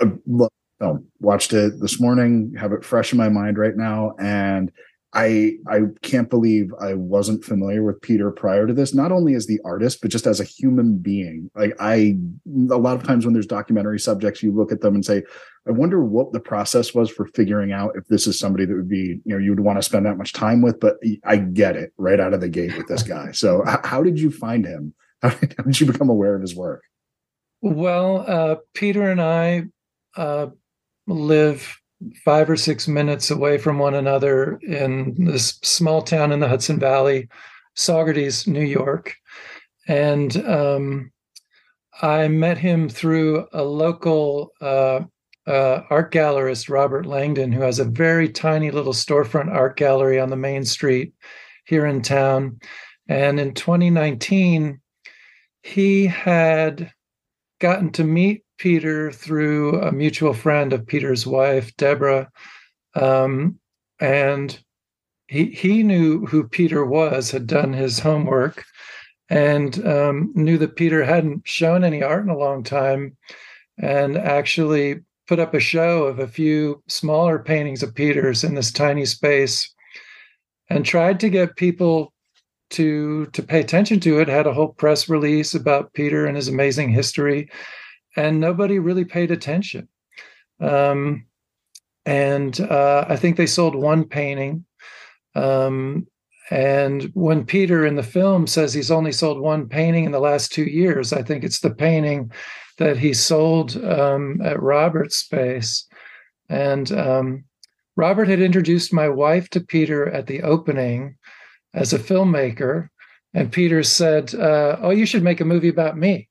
[0.00, 4.72] I, I watched it this morning, have it fresh in my mind right now, and
[5.12, 9.46] I I can't believe I wasn't familiar with Peter prior to this, not only as
[9.46, 11.50] the artist, but just as a human being.
[11.54, 12.16] Like I
[12.70, 15.22] a lot of times when there's documentary subjects, you look at them and say,
[15.66, 18.88] I wonder what the process was for figuring out if this is somebody that would
[18.88, 20.78] be, you know, you would want to spend that much time with.
[20.78, 23.32] But I get it right out of the gate with this guy.
[23.32, 24.94] So how did you find him?
[25.22, 26.82] How did, you become aware of his work?
[27.60, 29.64] Well, uh, Peter and I
[30.16, 30.46] uh,
[31.06, 31.79] live
[32.24, 36.78] five or six minutes away from one another in this small town in the Hudson
[36.78, 37.28] Valley,
[37.76, 39.14] Saugerties, New York.
[39.86, 41.12] And um,
[42.02, 45.00] I met him through a local uh,
[45.46, 50.30] uh, art gallerist Robert Langdon, who has a very tiny little storefront art gallery on
[50.30, 51.12] the main street
[51.64, 52.60] here in town.
[53.08, 54.80] And in 2019,
[55.62, 56.92] he had
[57.60, 62.30] gotten to meet Peter through a mutual friend of Peter's wife, Deborah.
[62.94, 63.58] Um,
[63.98, 64.58] and
[65.28, 68.64] he he knew who Peter was, had done his homework,
[69.30, 73.16] and um, knew that Peter hadn't shown any art in a long time,
[73.78, 78.72] and actually put up a show of a few smaller paintings of Peter's in this
[78.72, 79.72] tiny space,
[80.68, 82.12] and tried to get people
[82.70, 84.28] to to pay attention to it.
[84.28, 87.48] Had a whole press release about Peter and his amazing history,
[88.16, 89.88] and nobody really paid attention.
[90.60, 91.26] Um,
[92.04, 94.64] and uh, I think they sold one painting
[95.34, 96.06] um,
[96.50, 100.52] and when Peter in the film says he's only sold one painting in the last
[100.52, 102.32] two years, I think it's the painting
[102.78, 105.86] that he sold um, at Robert's space.
[106.48, 107.44] And um,
[107.96, 111.16] Robert had introduced my wife to Peter at the opening
[111.72, 112.88] as a filmmaker.
[113.32, 116.28] And Peter said, uh, "Oh, you should make a movie about me."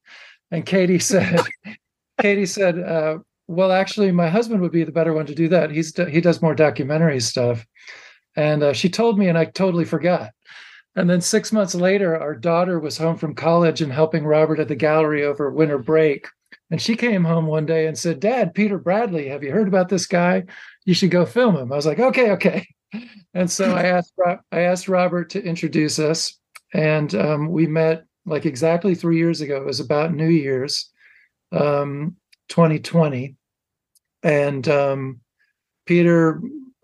[0.52, 1.41] And Katie said,
[2.22, 5.72] "Katie said, uh, well, actually, my husband would be the better one to do that.
[5.72, 7.66] He's he does more documentary stuff."
[8.36, 10.32] And uh, she told me, and I totally forgot.
[10.95, 14.68] And then six months later, our daughter was home from college and helping Robert at
[14.68, 16.28] the gallery over winter break.
[16.72, 19.89] And she came home one day and said, Dad, Peter Bradley, have you heard about
[19.89, 20.43] this guy?
[20.86, 21.72] You should go film him.
[21.72, 22.68] I was like, okay, okay.
[23.34, 24.14] And so I asked
[24.52, 26.38] I asked Robert to introduce us,
[26.74, 29.57] and um, we met like exactly three years ago.
[29.57, 30.89] It was about New Year's,
[31.51, 32.15] um,
[32.49, 33.36] 2020,
[34.24, 35.22] and um,
[35.86, 36.41] Peter,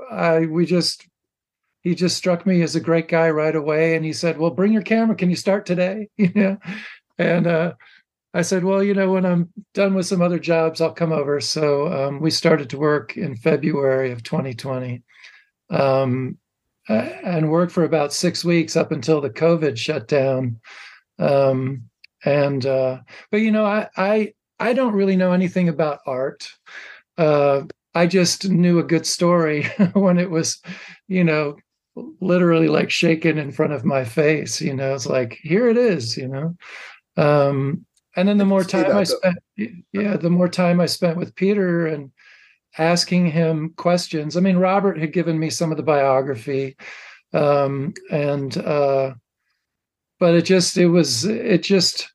[0.09, 1.07] I we just
[1.81, 3.95] he just struck me as a great guy right away.
[3.95, 5.15] And he said, "Well, bring your camera.
[5.15, 6.57] Can you start today?" know,
[7.17, 7.73] and uh,
[8.33, 11.39] I said, "Well, you know, when I'm done with some other jobs, I'll come over."
[11.39, 15.03] So um, we started to work in February of 2020,
[15.69, 16.37] um,
[16.89, 20.59] and worked for about six weeks up until the COVID shut down.
[21.19, 21.89] Um,
[22.23, 22.99] and uh,
[23.31, 26.49] but you know, I I I don't really know anything about art.
[27.17, 27.63] Uh,
[27.93, 29.63] I just knew a good story
[29.93, 30.61] when it was,
[31.07, 31.55] you know,
[32.19, 34.93] literally like shaken in front of my face you know?
[34.95, 36.55] It's like here it is you know?
[37.15, 37.85] Um
[38.15, 39.37] and then the more time that, i spent
[39.91, 42.11] yeah the more time i spent with peter and
[42.77, 46.77] asking him questions i mean robert had given me some of the biography
[47.33, 49.13] um and uh
[50.19, 52.11] but it just it was it just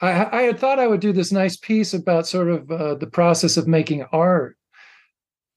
[0.00, 3.06] I, I had thought I would do this nice piece about sort of uh, the
[3.06, 4.56] process of making art,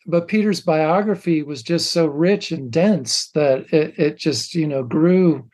[0.06, 4.84] but Peter's biography was just so rich and dense that it, it just, you know,
[4.84, 5.50] grew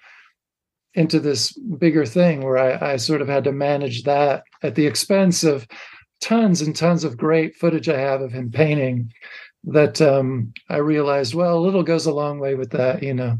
[0.93, 4.85] into this bigger thing where I, I sort of had to manage that at the
[4.85, 5.67] expense of
[6.21, 9.11] tons and tons of great footage I have of him painting
[9.65, 13.39] that um, I realized, well, a little goes a long way with that, you know.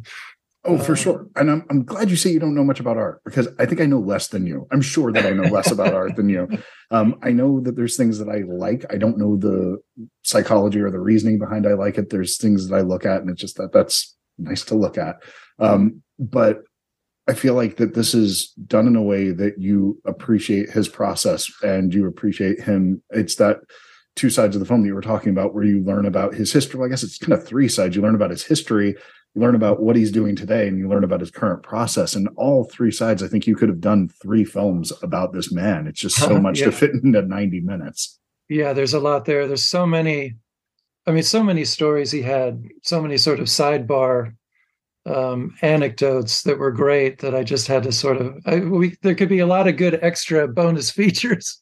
[0.66, 1.28] Oh, for um, sure.
[1.36, 3.82] And I'm, I'm glad you say you don't know much about art because I think
[3.82, 4.68] I know less than you.
[4.72, 6.48] I'm sure that I know less about art than you.
[6.92, 8.86] Um, I know that there's things that I like.
[8.94, 9.80] I don't know the
[10.22, 12.12] psychology or the reasoning behind I like it.
[12.12, 15.16] There's things that I look at and it's just that that's nice to look at.
[15.58, 16.62] Um, but
[17.28, 21.52] I feel like that this is done in a way that you appreciate his process
[21.64, 23.02] and you appreciate him.
[23.10, 23.62] It's that
[24.16, 26.54] two sides of the film that you were talking about where you learn about his
[26.54, 26.80] history.
[26.80, 27.96] Well, I guess it's kind of three sides.
[27.96, 28.96] You learn about his history
[29.36, 32.16] you learn about what he's doing today and you learn about his current process.
[32.16, 35.88] And all three sides i think you could have done three films about this man.
[35.88, 36.66] It's just so much yeah.
[36.66, 38.20] to fit into 90 minutes.
[38.50, 39.48] Yeah there's a lot there.
[39.48, 40.36] There's so many
[41.08, 44.34] i mean so many stories he had so many sort of sidebar
[45.08, 49.14] um, anecdotes that were great that i just had to sort of I, we, there
[49.14, 51.62] could be a lot of good extra bonus features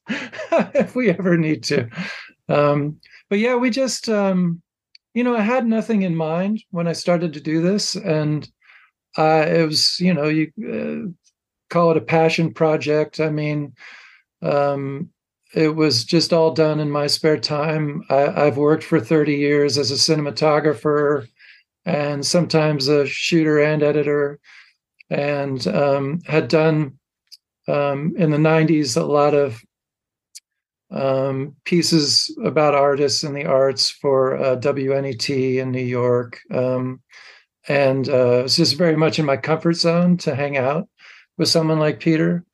[0.73, 1.89] if we ever need to.
[2.47, 4.62] Um, but yeah we just um,
[5.13, 8.47] you know, I had nothing in mind when I started to do this, and
[9.17, 11.11] uh, it was, you know, you uh,
[11.69, 13.19] call it a passion project.
[13.19, 13.73] I mean,
[14.41, 15.09] um,
[15.53, 18.03] it was just all done in my spare time.
[18.09, 21.27] I, have worked for 30 years as a cinematographer
[21.85, 24.39] and sometimes a shooter and editor,
[25.09, 26.97] and um, had done
[27.67, 29.61] um, in the 90s a lot of
[30.93, 36.39] um, pieces about artists and the arts for uh, WNET in New York.
[36.51, 37.01] Um,
[37.67, 40.87] and uh, it's just very much in my comfort zone to hang out
[41.37, 42.45] with someone like Peter.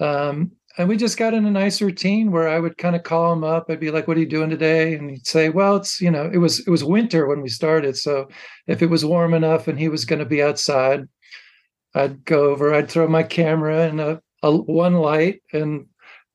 [0.00, 3.32] Um, and we just got in a nice routine where I would kind of call
[3.32, 3.66] him up.
[3.68, 6.30] I'd be like, "What are you doing today?" And he'd say, "Well, it's you know,
[6.30, 8.28] it was it was winter when we started, so
[8.66, 11.08] if it was warm enough and he was going to be outside,
[11.94, 12.74] I'd go over.
[12.74, 15.86] I'd throw my camera and a, a one light and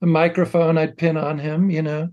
[0.01, 2.09] the microphone I'd pin on him, you know,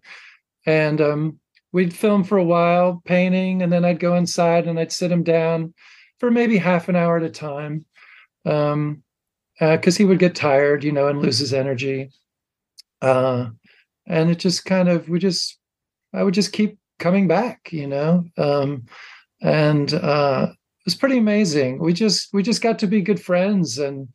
[0.67, 1.41] and um,
[1.73, 5.23] we'd film for a while painting and then i'd go inside and i'd sit him
[5.23, 5.73] down
[6.19, 7.85] for maybe half an hour at a time
[8.47, 9.03] um
[9.59, 12.11] because uh, he would get tired you know and lose his energy.
[13.03, 13.49] Uh
[14.07, 15.59] and it just kind of we just
[16.15, 18.85] i would just keep coming back you know um
[19.41, 21.81] and uh it was pretty amazing.
[21.81, 24.09] We just we just got to be good friends and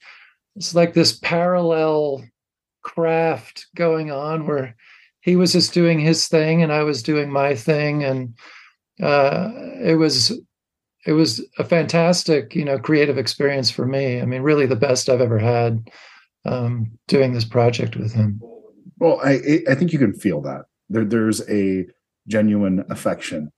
[0.56, 2.24] it's like this parallel
[2.84, 4.76] craft going on where
[5.22, 8.34] he was just doing his thing and I was doing my thing, and
[9.02, 9.50] uh,
[9.82, 10.38] it was
[11.06, 14.22] it was a fantastic, you know, creative experience for me.
[14.22, 15.90] I mean, really the best I've ever had
[16.46, 18.42] um, doing this project with him.
[18.98, 21.86] Well, I I think you can feel that there there's a
[22.28, 23.52] genuine affection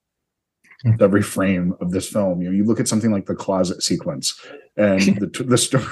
[0.82, 0.92] hmm.
[1.00, 2.42] every frame of this film.
[2.42, 4.40] You know, you look at something like the closet sequence
[4.76, 5.84] and the the story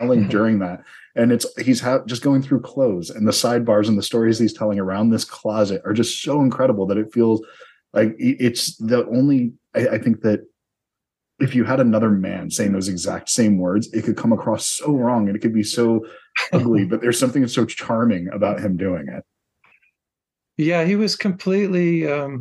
[0.00, 0.82] telling during that
[1.18, 4.52] and it's he's ha- just going through clothes and the sidebars and the stories he's
[4.52, 7.44] telling around this closet are just so incredible that it feels
[7.92, 10.46] like it's the only I, I think that
[11.40, 14.92] if you had another man saying those exact same words it could come across so
[14.92, 16.06] wrong and it could be so
[16.52, 19.24] ugly but there's something so charming about him doing it
[20.56, 22.40] yeah he was completely um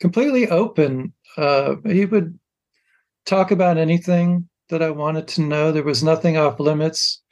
[0.00, 2.38] completely open uh he would
[3.26, 5.72] talk about anything that I wanted to know.
[5.72, 7.22] There was nothing off limits.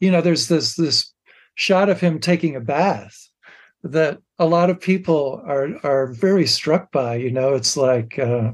[0.00, 1.12] You know, there's this this
[1.54, 3.28] shot of him taking a bath
[3.82, 7.16] that a lot of people are are very struck by.
[7.16, 8.52] You know, it's like uh,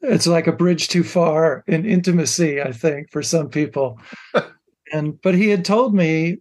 [0.00, 2.60] it's like a bridge too far in intimacy.
[2.60, 4.00] I think for some people,
[4.92, 6.38] and but he had told me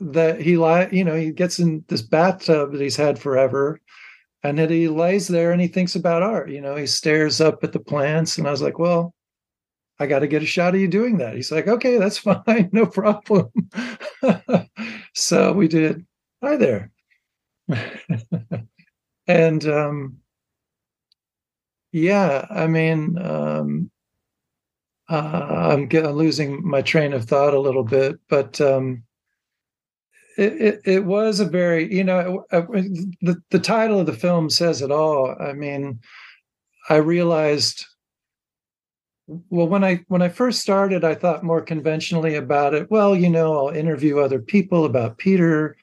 [0.00, 3.80] that he li- you know he gets in this bathtub that he's had forever
[4.42, 7.62] and that he lays there and he thinks about art you know he stares up
[7.62, 9.14] at the plants and i was like well
[10.00, 11.34] I got to get a shot of you doing that.
[11.34, 13.50] He's like, okay, that's fine, no problem.
[15.14, 16.04] so we did.
[16.42, 16.90] Hi there.
[19.26, 20.18] and um,
[21.92, 23.90] yeah, I mean, um,
[25.08, 29.04] uh, I'm, getting, losing my train of thought a little bit, but um,
[30.36, 34.82] it, it, it was a very, you know, the the title of the film says
[34.82, 35.36] it all.
[35.40, 36.00] I mean,
[36.88, 37.86] I realized
[39.26, 43.28] well when i when i first started i thought more conventionally about it well you
[43.28, 45.76] know i'll interview other people about peter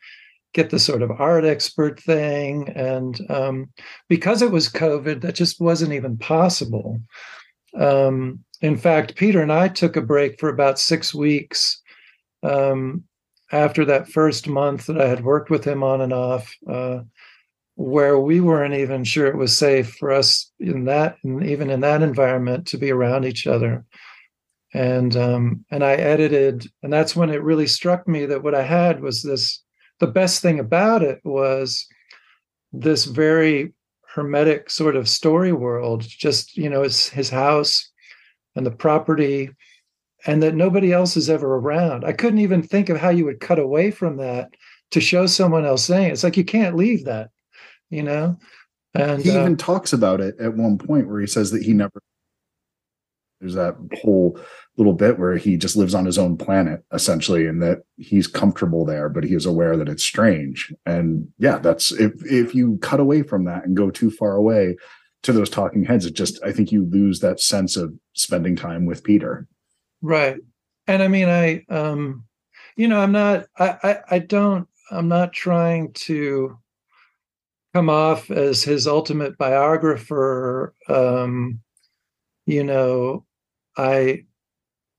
[0.53, 3.69] get the sort of art expert thing and um,
[4.09, 6.99] because it was covid that just wasn't even possible.
[7.79, 11.81] Um, in fact peter and i took a break for about six weeks
[12.43, 13.03] um,
[13.51, 16.99] after that first month that i had worked with him on and off uh,
[17.81, 21.79] where we weren't even sure it was safe for us in that and even in
[21.79, 23.83] that environment to be around each other.
[24.73, 28.61] And um, and i edited and that's when it really struck me that what i
[28.61, 29.61] had was this
[29.99, 31.85] the best thing about it was
[32.71, 33.73] this very
[34.07, 37.91] hermetic sort of story world just you know it's his house
[38.55, 39.49] and the property
[40.25, 42.05] and that nobody else is ever around.
[42.05, 44.51] I couldn't even think of how you would cut away from that
[44.91, 47.31] to show someone else saying it's like you can't leave that
[47.91, 48.37] you know?
[48.95, 51.73] And he uh, even talks about it at one point where he says that he
[51.73, 52.01] never
[53.39, 54.39] there's that whole
[54.77, 58.85] little bit where he just lives on his own planet essentially and that he's comfortable
[58.85, 60.73] there but he is aware that it's strange.
[60.85, 64.77] And yeah that's if if you cut away from that and go too far away
[65.23, 68.85] to those talking heads it just i think you lose that sense of spending time
[68.85, 69.47] with peter.
[70.01, 70.37] Right.
[70.87, 72.25] And i mean i um
[72.75, 76.57] you know i'm not i i, I don't i'm not trying to
[77.73, 81.59] come off as his ultimate biographer um
[82.45, 83.25] you know
[83.77, 84.23] i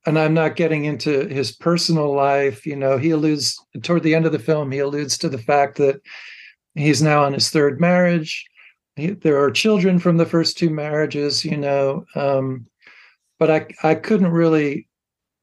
[0.06, 4.26] and i'm not getting into his personal life you know he alludes toward the end
[4.26, 6.00] of the film he alludes to the fact that
[6.74, 8.46] he's now on his third marriage.
[8.96, 12.66] He, there are children from the first two marriages you know um
[13.38, 14.86] but i i couldn't really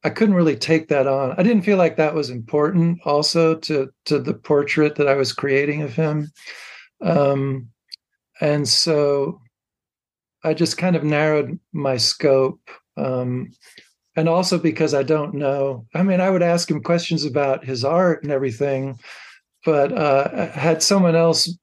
[0.04, 1.32] i couldn't really take that on.
[1.36, 5.32] I didn't feel like that was important also to to the portrait that i was
[5.32, 6.30] creating of him
[7.02, 7.68] um,
[8.40, 9.40] and so
[10.44, 12.60] I just kind of narrowed my scope.
[12.96, 13.52] Um,
[14.16, 17.84] and also because I don't know, I mean, I would ask him questions about his
[17.84, 18.98] art and everything,
[19.64, 21.56] but uh, had someone else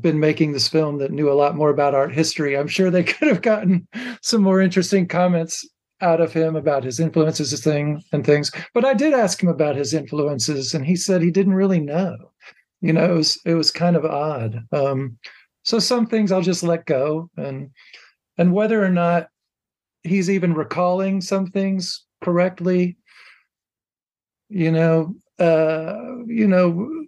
[0.00, 3.04] been making this film that knew a lot more about art history, I'm sure they
[3.04, 3.86] could have gotten
[4.22, 5.68] some more interesting comments
[6.00, 8.50] out of him about his influences thing and things.
[8.74, 12.32] But I did ask him about his influences, and he said he didn't really know
[12.82, 15.16] you know it was it was kind of odd um,
[15.62, 17.70] so some things i'll just let go and
[18.36, 19.28] and whether or not
[20.02, 22.96] he's even recalling some things correctly
[24.48, 27.06] you know uh you know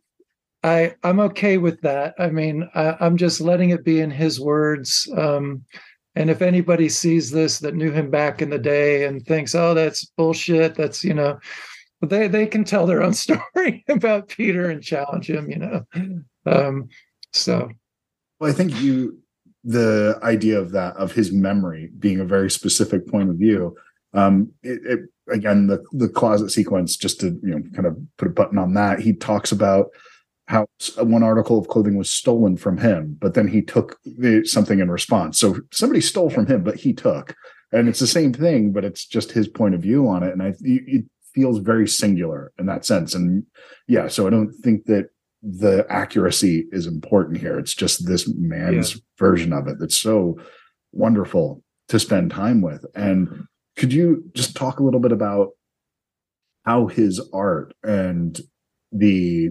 [0.64, 2.14] I I'm okay with that.
[2.18, 5.06] I mean, I, am just letting it be in his words.
[5.14, 5.62] Um,
[6.16, 9.74] and if anybody sees this that knew him back in the day and thinks, "Oh,
[9.74, 11.38] that's bullshit," that's you know,
[12.04, 15.50] they they can tell their own story about Peter and challenge him.
[15.50, 15.84] You know,
[16.46, 16.88] um,
[17.32, 17.70] so.
[18.40, 19.18] Well, I think you
[19.64, 23.76] the idea of that of his memory being a very specific point of view.
[24.12, 25.00] Um, it, it
[25.32, 28.74] again the the closet sequence just to you know kind of put a button on
[28.74, 29.00] that.
[29.00, 29.86] He talks about
[30.46, 30.66] how
[30.98, 33.98] one article of clothing was stolen from him, but then he took
[34.44, 35.38] something in response.
[35.38, 37.34] So somebody stole from him, but he took,
[37.72, 40.32] and it's the same thing, but it's just his point of view on it.
[40.32, 43.14] And I, it feels very singular in that sense.
[43.14, 43.44] And
[43.88, 45.08] yeah, so I don't think that
[45.42, 47.58] the accuracy is important here.
[47.58, 49.00] It's just this man's yeah.
[49.18, 50.38] version of it that's so
[50.92, 52.84] wonderful to spend time with.
[52.94, 55.50] And could you just talk a little bit about
[56.64, 58.40] how his art and
[58.90, 59.50] the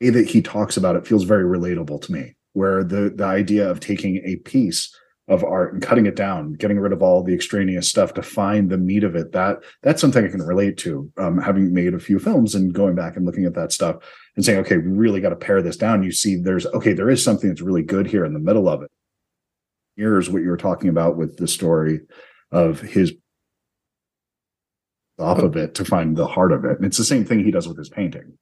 [0.00, 3.68] way that he talks about it feels very relatable to me where the the idea
[3.68, 4.94] of taking a piece
[5.30, 8.68] of art and cutting it down getting rid of all the extraneous stuff to find
[8.68, 11.98] the meat of it that that's something i can relate to um, having made a
[11.98, 13.96] few films and going back and looking at that stuff
[14.36, 16.02] and saying okay we really got to pare this down.
[16.02, 18.82] You see there's okay there is something that's really good here in the middle of
[18.82, 18.90] it.
[19.96, 22.00] Here's what you were talking about with the story
[22.52, 23.12] of his
[25.18, 26.76] off of it to find the heart of it.
[26.76, 28.38] And it's the same thing he does with his painting.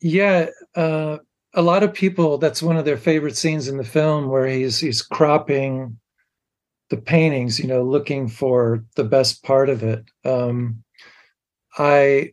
[0.00, 1.18] Yeah, uh,
[1.56, 4.78] a lot of people that's one of their favorite scenes in the film where he's
[4.78, 5.98] he's cropping
[6.90, 10.04] the paintings, you know, looking for the best part of it.
[10.24, 10.84] Um,
[11.78, 12.32] I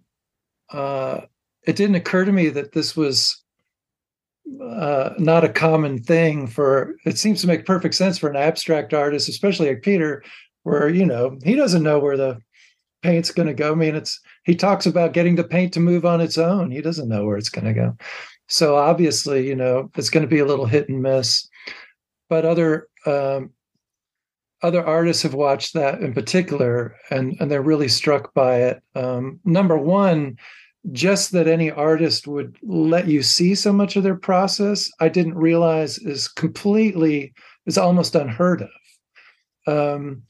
[0.72, 1.22] uh,
[1.66, 3.42] it didn't occur to me that this was
[4.62, 6.96] uh, not a common thing for.
[7.06, 10.22] It seems to make perfect sense for an abstract artist, especially like Peter,
[10.64, 12.40] where you know he doesn't know where the
[13.02, 13.72] paint's going to go.
[13.72, 16.72] I mean, it's he talks about getting the paint to move on its own.
[16.72, 17.98] He doesn't know where it's going to go.
[18.48, 21.48] So obviously, you know, it's going to be a little hit and miss.
[22.30, 23.52] But other um,
[24.62, 28.82] other artists have watched that in particular, and and they're really struck by it.
[28.96, 30.38] Um, number one,
[30.92, 35.36] just that any artist would let you see so much of their process, I didn't
[35.36, 37.34] realize is completely
[37.66, 38.70] is almost unheard of.
[39.66, 40.24] Um,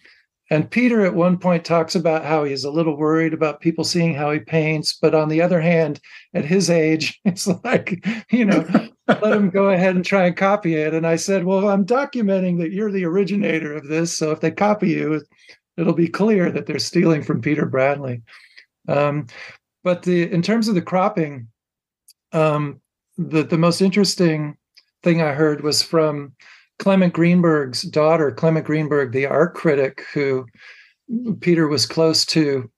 [0.49, 4.13] and Peter at one point talks about how he's a little worried about people seeing
[4.13, 4.97] how he paints.
[5.01, 5.99] But on the other hand,
[6.33, 8.65] at his age, it's like, you know,
[9.07, 10.93] let him go ahead and try and copy it.
[10.93, 14.15] And I said, well, I'm documenting that you're the originator of this.
[14.15, 15.21] So if they copy you,
[15.77, 18.21] it'll be clear that they're stealing from Peter Bradley.
[18.87, 19.27] Um,
[19.83, 21.47] but the in terms of the cropping,
[22.31, 22.81] um,
[23.17, 24.57] the, the most interesting
[25.03, 26.33] thing I heard was from
[26.79, 30.45] Clement Greenberg's daughter, Clement Greenberg, the art critic who
[31.41, 32.69] Peter was close to,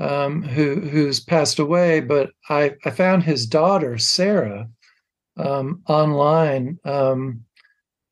[0.00, 2.00] um, who who's passed away.
[2.00, 4.68] But I, I found his daughter, Sarah,
[5.36, 6.78] um, online.
[6.84, 7.44] Um,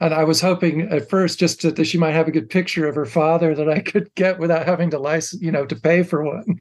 [0.00, 2.86] and I was hoping at first just to, that she might have a good picture
[2.86, 6.02] of her father that I could get without having to license, you know, to pay
[6.02, 6.60] for one.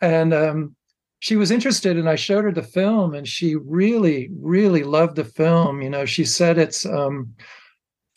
[0.00, 0.76] and um,
[1.20, 5.24] she was interested, and I showed her the film, and she really, really loved the
[5.24, 5.80] film.
[5.82, 7.34] You know, she said it's um,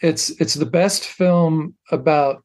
[0.02, 2.44] it's it's the best film about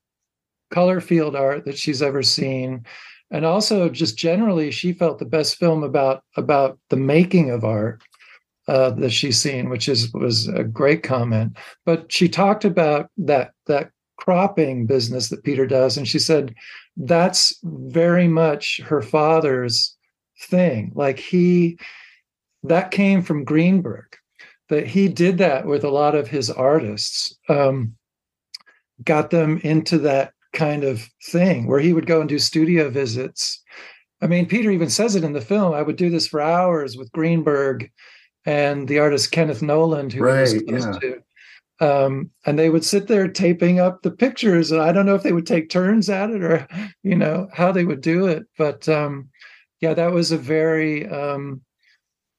[0.71, 2.85] color field art that she's ever seen.
[3.31, 8.03] And also just generally she felt the best film about about the making of art
[8.69, 11.57] uh, that she's seen which is was a great comment.
[11.85, 16.55] But she talked about that that cropping business that peter does and she said
[16.97, 19.97] that's very much her father's
[20.41, 20.93] thing.
[20.95, 21.79] Like he
[22.65, 24.17] that came from greenberg
[24.69, 27.95] that he did that with a lot of his artists, um,
[29.05, 33.63] got them into that kind of thing where he would go and do studio visits.
[34.23, 35.75] I mean, Peter even says it in the film.
[35.75, 37.91] I would do this for hours with Greenberg
[38.47, 40.99] and the artist Kenneth Noland, who right, was close yeah.
[41.01, 41.23] to.
[41.79, 44.73] Um, and they would sit there taping up the pictures.
[44.73, 46.67] And I don't know if they would take turns at it or,
[47.03, 48.45] you know, how they would do it.
[48.57, 49.29] But um,
[49.83, 51.61] yeah, that was a very um,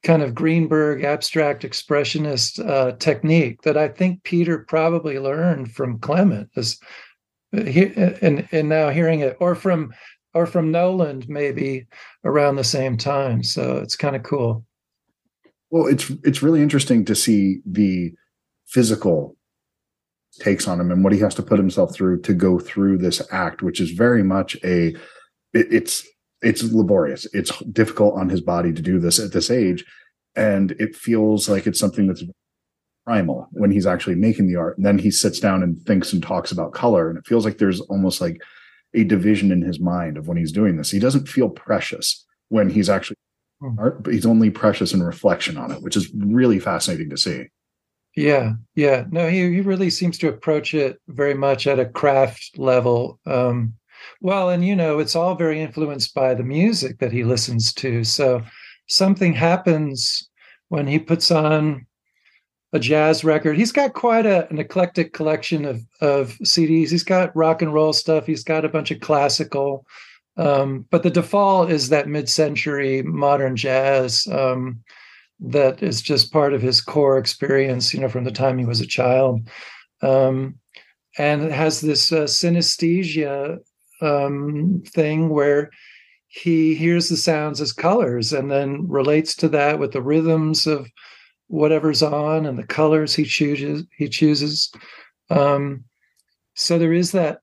[0.03, 6.49] kind of Greenberg abstract expressionist uh, technique that I think Peter probably learned from Clement
[6.55, 6.79] is
[7.55, 9.93] uh, he, and and now hearing it or from
[10.33, 11.87] or from Noland maybe
[12.23, 13.43] around the same time.
[13.43, 14.65] So it's kind of cool.
[15.69, 18.13] Well, it's it's really interesting to see the
[18.67, 19.35] physical
[20.39, 23.21] takes on him and what he has to put himself through to go through this
[23.31, 24.89] act, which is very much a
[25.53, 26.07] it, it's
[26.41, 27.27] it's laborious.
[27.33, 29.85] It's difficult on his body to do this at this age.
[30.35, 32.23] And it feels like it's something that's
[33.05, 34.77] primal when he's actually making the art.
[34.77, 37.09] And then he sits down and thinks and talks about color.
[37.09, 38.41] And it feels like there's almost like
[38.93, 40.91] a division in his mind of when he's doing this.
[40.91, 43.17] He doesn't feel precious when he's actually
[43.61, 43.79] hmm.
[43.79, 47.45] art, but he's only precious in reflection on it, which is really fascinating to see.
[48.15, 49.05] Yeah, yeah.
[49.11, 53.19] No, he he really seems to approach it very much at a craft level.
[53.27, 53.73] Um,
[54.21, 58.03] well, and you know, it's all very influenced by the music that he listens to.
[58.03, 58.41] So
[58.87, 60.29] something happens
[60.69, 61.85] when he puts on
[62.73, 63.57] a jazz record.
[63.57, 66.89] He's got quite a, an eclectic collection of of CDs.
[66.89, 68.25] He's got rock and roll stuff.
[68.25, 69.85] He's got a bunch of classical.
[70.37, 74.83] Um, but the default is that mid-century modern jazz um,
[75.39, 78.79] that is just part of his core experience, you know, from the time he was
[78.79, 79.49] a child.
[80.03, 80.59] Um,
[81.17, 83.57] and it has this uh, synesthesia
[84.01, 85.69] um, thing where
[86.27, 90.89] he hears the sounds as colors and then relates to that with the rhythms of
[91.47, 94.71] whatever's on and the colors he chooses he chooses.
[95.29, 95.85] Um,
[96.55, 97.41] so there is that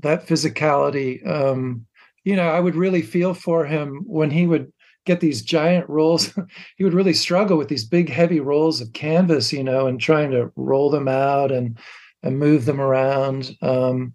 [0.00, 1.26] that physicality.
[1.26, 1.86] Um,
[2.24, 4.72] you know i would really feel for him when he would
[5.06, 6.32] get these giant rolls.
[6.76, 10.30] He would really struggle with these big heavy rolls of canvas you know and trying
[10.32, 11.78] to roll them out and
[12.22, 13.56] and move them around.
[13.62, 14.14] Um,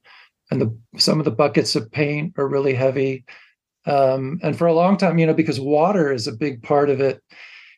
[0.51, 3.25] and the some of the buckets of paint are really heavy.
[3.87, 6.99] Um, and for a long time you know because water is a big part of
[6.99, 7.21] it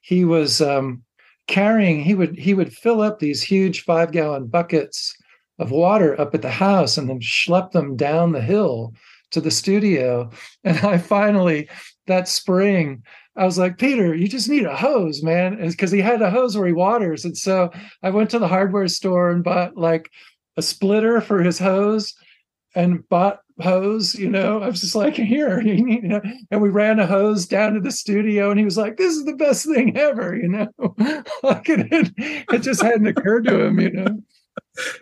[0.08, 1.04] he was um,
[1.48, 5.14] carrying he would he would fill up these huge five gallon buckets
[5.60, 8.94] of water up at the house and then schlep them down the hill
[9.32, 10.30] to the studio.
[10.64, 11.70] And i finally
[12.08, 13.04] that spring
[13.36, 15.58] i was like peter you just need a hose man.
[15.68, 17.26] Because he had a hose where he waters.
[17.26, 17.72] And so
[18.04, 20.10] i went to the hardware store and bought like
[20.56, 22.14] a splitter for his hose
[22.78, 24.62] and bought hose, you know.
[24.62, 26.22] I was just like, here, you know?
[26.52, 29.26] and we ran a hose down to the studio, and he was like, "This is
[29.26, 30.68] the best thing ever," you know.
[31.44, 34.24] like it, it just hadn't occurred to him, you know.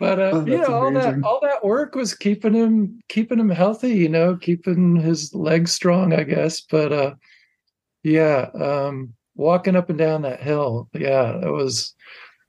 [0.00, 3.50] But uh, oh, you know, all that all that work was keeping him keeping him
[3.50, 6.62] healthy, you know, keeping his legs strong, I guess.
[6.62, 7.14] But uh,
[8.02, 11.94] yeah, um, walking up and down that hill, yeah, it was.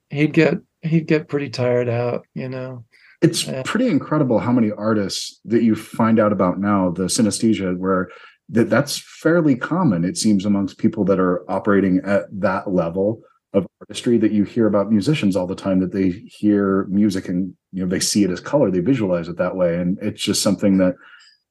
[0.10, 0.54] He'd get
[0.84, 2.86] he'd get pretty tired out, you know.
[3.22, 8.10] It's pretty incredible how many artists that you find out about now, the synesthesia, where
[8.50, 13.22] that that's fairly common, it seems, amongst people that are operating at that level
[13.54, 17.56] of artistry that you hear about musicians all the time that they hear music and
[17.72, 19.78] you know they see it as color they visualize it that way.
[19.78, 20.96] And it's just something that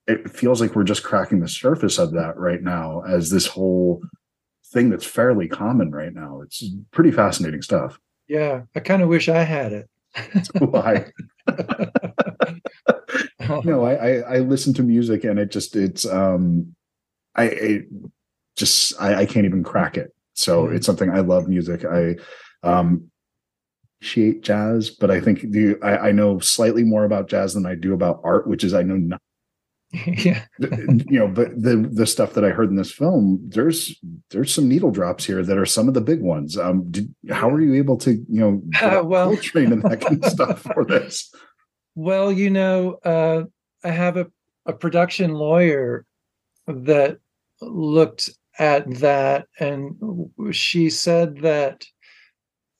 [0.07, 4.01] it feels like we're just cracking the surface of that right now as this whole
[4.71, 6.41] thing that's fairly common right now.
[6.41, 7.99] It's pretty fascinating stuff.
[8.27, 9.89] Yeah i kind of wish i had it
[10.59, 11.05] why
[13.63, 16.75] no, I, I, I listen to music and it just it's um
[17.35, 17.85] I it
[18.55, 20.13] just I, I can't even crack it.
[20.33, 20.75] So mm-hmm.
[20.75, 21.85] it's something I love music.
[21.85, 22.15] I
[22.63, 23.09] um
[23.99, 27.75] appreciate jazz, but I think the I, I know slightly more about jazz than I
[27.75, 29.17] do about art, which is I know.
[30.07, 30.43] yeah.
[30.59, 33.97] You know but the the stuff that i heard in this film there's
[34.31, 36.57] there's some needle drops here that are some of the big ones.
[36.57, 40.23] Um did, how are you able to you know uh, well train and that kind
[40.23, 41.33] of stuff for this?
[41.99, 43.45] Well you know uh
[43.83, 44.27] i have a,
[44.67, 46.05] a production lawyer
[46.67, 47.17] that
[47.59, 48.29] looked
[48.59, 49.95] at that and
[50.51, 51.83] she said that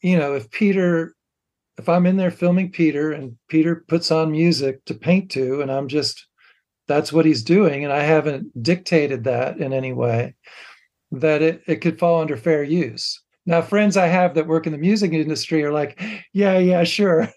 [0.02, 1.16] you know if peter
[1.80, 5.72] if i'm in there filming peter and peter puts on music to paint to and
[5.72, 6.28] i'm just
[6.88, 10.34] that's what he's doing and i haven't dictated that in any way
[11.12, 13.22] that it, it could fall under fair use.
[13.46, 16.02] Now friends i have that work in the music industry are like
[16.34, 17.30] yeah yeah sure.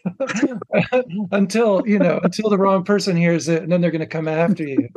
[1.31, 4.27] Until you know until the wrong person hears it and then they're going to come
[4.27, 4.89] after you.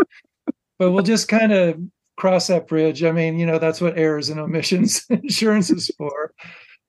[0.80, 1.80] But we'll just kind of
[2.18, 3.04] cross that bridge.
[3.04, 6.34] I mean you know that's what errors and omissions insurance is for.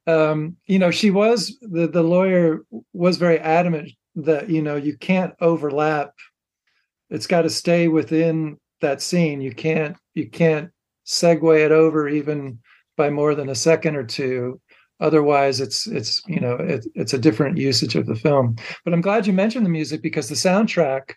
[0.06, 4.96] Um, you know she was the, the lawyer was very adamant that you know you
[4.96, 6.14] can't overlap
[7.14, 9.40] it's got to stay within that scene.
[9.40, 10.70] You can't you can't
[11.06, 12.58] segue it over even
[12.96, 14.60] by more than a second or two.
[15.00, 18.56] Otherwise, it's it's you know it, it's a different usage of the film.
[18.84, 21.14] But I'm glad you mentioned the music because the soundtrack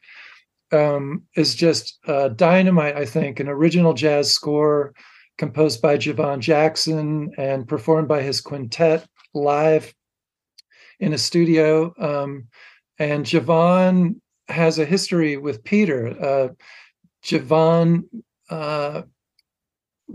[0.71, 2.95] um, is just uh, dynamite.
[2.95, 4.93] I think an original jazz score
[5.37, 9.93] composed by Javon Jackson and performed by his quintet live
[10.99, 11.93] in a studio.
[11.99, 12.47] Um,
[12.99, 14.15] and Javon
[14.49, 16.07] has a history with Peter.
[16.07, 16.47] Uh,
[17.23, 18.03] Javon,
[18.49, 19.03] uh,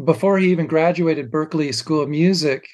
[0.05, 2.67] before he even graduated Berklee School of Music,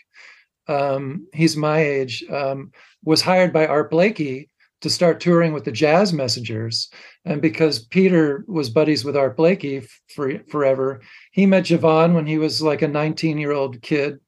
[0.68, 2.70] um, he's my age, um,
[3.04, 4.48] was hired by Art Blakey
[4.80, 6.88] to start touring with the Jazz Messengers.
[7.24, 9.82] And because Peter was buddies with Art Blakey
[10.14, 11.00] for, forever,
[11.32, 14.20] he met Javon when he was like a 19 year old kid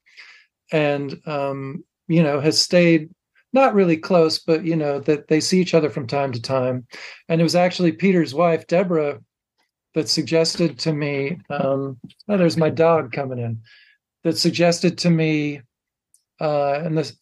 [0.72, 3.10] and, um, you know, has stayed
[3.52, 6.86] not really close, but you know that they see each other from time to time.
[7.28, 9.20] And it was actually Peter's wife, Deborah,
[9.94, 11.38] that suggested to me.
[11.50, 11.98] Um,
[12.28, 13.60] oh, there's my dog coming in.
[14.22, 15.62] that suggested to me,
[16.40, 17.16] uh, and this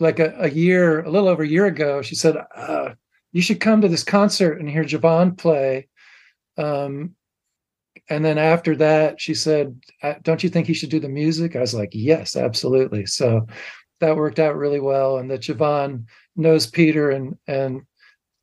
[0.00, 2.94] like a, a year, a little over a year ago, she said, uh,
[3.32, 5.88] "You should come to this concert and hear Javon play."
[6.56, 7.14] Um,
[8.08, 11.56] and then after that, she said, uh, "Don't you think he should do the music?"
[11.56, 13.46] I was like, "Yes, absolutely." So
[14.00, 16.04] that worked out really well, and that Javon
[16.36, 17.82] knows Peter and and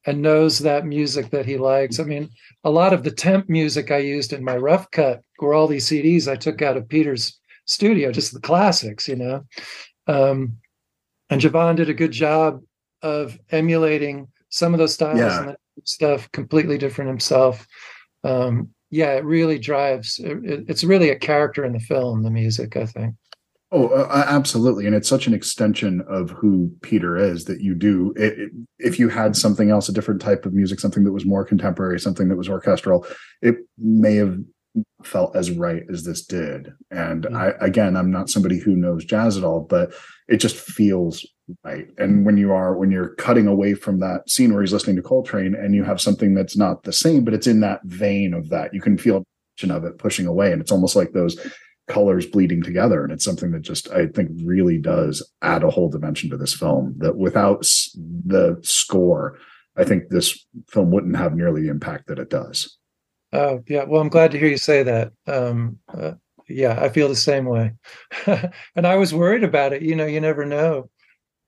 [0.05, 1.99] and knows that music that he likes.
[1.99, 2.29] I mean,
[2.63, 5.87] a lot of the temp music I used in my rough cut were all these
[5.87, 9.43] CDs I took out of Peter's studio, just the classics, you know.
[10.07, 10.57] Um,
[11.29, 12.61] and Javon did a good job
[13.01, 15.49] of emulating some of those styles yeah.
[15.49, 17.65] and stuff completely different himself.
[18.23, 20.19] Um, yeah, it really drives.
[20.19, 22.77] It, it's really a character in the film, the music.
[22.77, 23.15] I think.
[23.71, 28.13] Oh, uh, absolutely, and it's such an extension of who Peter is that you do.
[28.15, 31.25] It, it, if you had something else, a different type of music, something that was
[31.25, 33.07] more contemporary, something that was orchestral,
[33.41, 34.37] it may have
[35.03, 36.73] felt as right as this did.
[36.91, 37.35] And mm-hmm.
[37.35, 39.93] I, again, I'm not somebody who knows jazz at all, but
[40.27, 41.25] it just feels
[41.63, 41.87] right.
[41.97, 45.01] And when you are when you're cutting away from that scene where he's listening to
[45.01, 48.49] Coltrane, and you have something that's not the same, but it's in that vein of
[48.49, 49.23] that, you can feel
[49.69, 51.37] of it pushing away, and it's almost like those
[51.87, 53.03] colors bleeding together.
[53.03, 56.53] And it's something that just i think really does add a whole dimension to this
[56.53, 57.61] film that without
[57.95, 59.37] the score
[59.77, 62.77] i think this film wouldn't have nearly the impact that it does.
[63.33, 63.83] Oh yeah.
[63.83, 65.11] Well i'm glad to hear you say that.
[65.27, 66.13] Um, uh,
[66.47, 67.73] yeah i feel the same way.
[68.75, 69.81] And i was worried about it.
[69.81, 70.89] You know you never know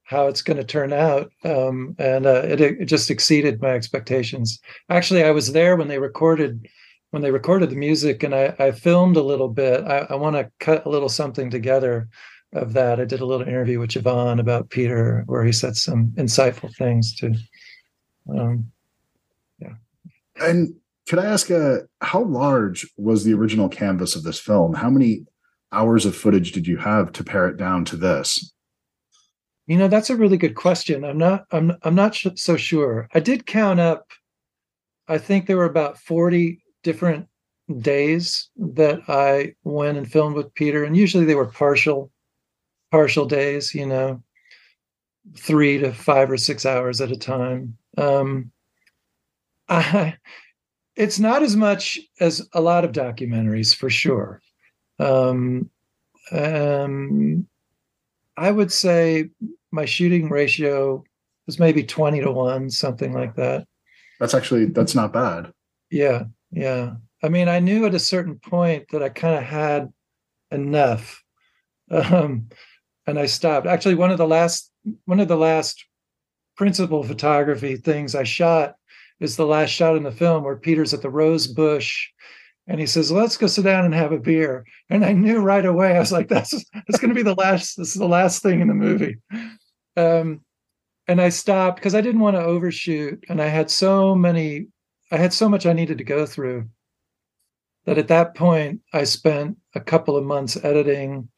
[0.04, 1.34] how it's going to turn out.
[1.44, 4.60] Um, and uh, it, it just exceeded my expectations.
[4.90, 6.68] Actually i was there when they recorded
[7.12, 9.84] when they recorded the music and I, I filmed a little bit.
[9.86, 12.10] I, I want to cut a little something together
[12.54, 13.00] of that.
[13.00, 17.16] I did a little interview with Javon about Peter where he said some insightful things
[17.16, 17.34] to
[18.30, 18.72] um,
[19.60, 19.76] yeah.
[20.42, 20.76] And
[21.08, 24.74] could I ask uh, how large was the original canvas of this film?
[24.74, 25.26] How many
[25.72, 28.54] hours of footage did you have to pare it down to this?
[29.66, 31.04] You know, that's a really good question.
[31.06, 33.08] I'm not I'm I'm not sh- so sure.
[33.14, 34.12] I did count up
[35.08, 37.28] I think there were about 40 different
[37.82, 42.10] days that I went and filmed with Peter, and usually they were partial,
[42.92, 43.76] partial days.
[43.76, 44.24] You know,
[45.36, 47.78] three to five or six hours at a time.
[47.98, 48.52] Um,
[49.68, 50.16] I,
[50.96, 54.42] it's not as much as a lot of documentaries for sure.
[54.98, 55.70] Um,
[56.32, 57.46] um,
[58.38, 59.30] I would say
[59.72, 61.04] my shooting ratio
[61.48, 63.66] was maybe 20 to 1 something like that
[64.20, 65.52] that's actually that's not bad
[65.90, 66.24] yeah
[66.58, 66.94] yeah.
[67.24, 69.90] I mean, I knew at a certain point that I kind of had
[70.52, 71.24] enough.
[71.90, 72.50] Um,
[73.06, 73.68] and I stopped.
[73.68, 74.72] Actually, one of the last
[75.06, 75.86] one of the last
[76.58, 78.76] principal photography things I shot
[79.20, 82.10] is the last shot in the film where Peter's at the rose bush
[82.68, 84.66] and he says, Let's go sit down and have a beer.
[84.90, 87.90] And I knew right away, I was like, that's that's gonna be the last, this
[87.90, 89.18] is the last thing in the movie.
[89.96, 90.42] Um,
[91.08, 93.24] and I stopped because I didn't want to overshoot.
[93.30, 94.68] And I had so many
[95.12, 96.70] I had so much I needed to go through
[97.86, 101.30] that at that point I spent a couple of months editing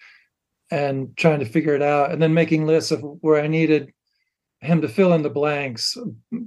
[0.71, 3.93] and trying to figure it out and then making lists of where I needed
[4.61, 5.97] him to fill in the blanks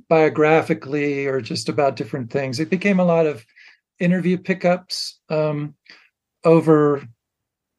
[0.08, 2.60] biographically or just about different things.
[2.60, 3.44] It became a lot of
[3.98, 5.74] interview pickups um,
[6.44, 7.06] over,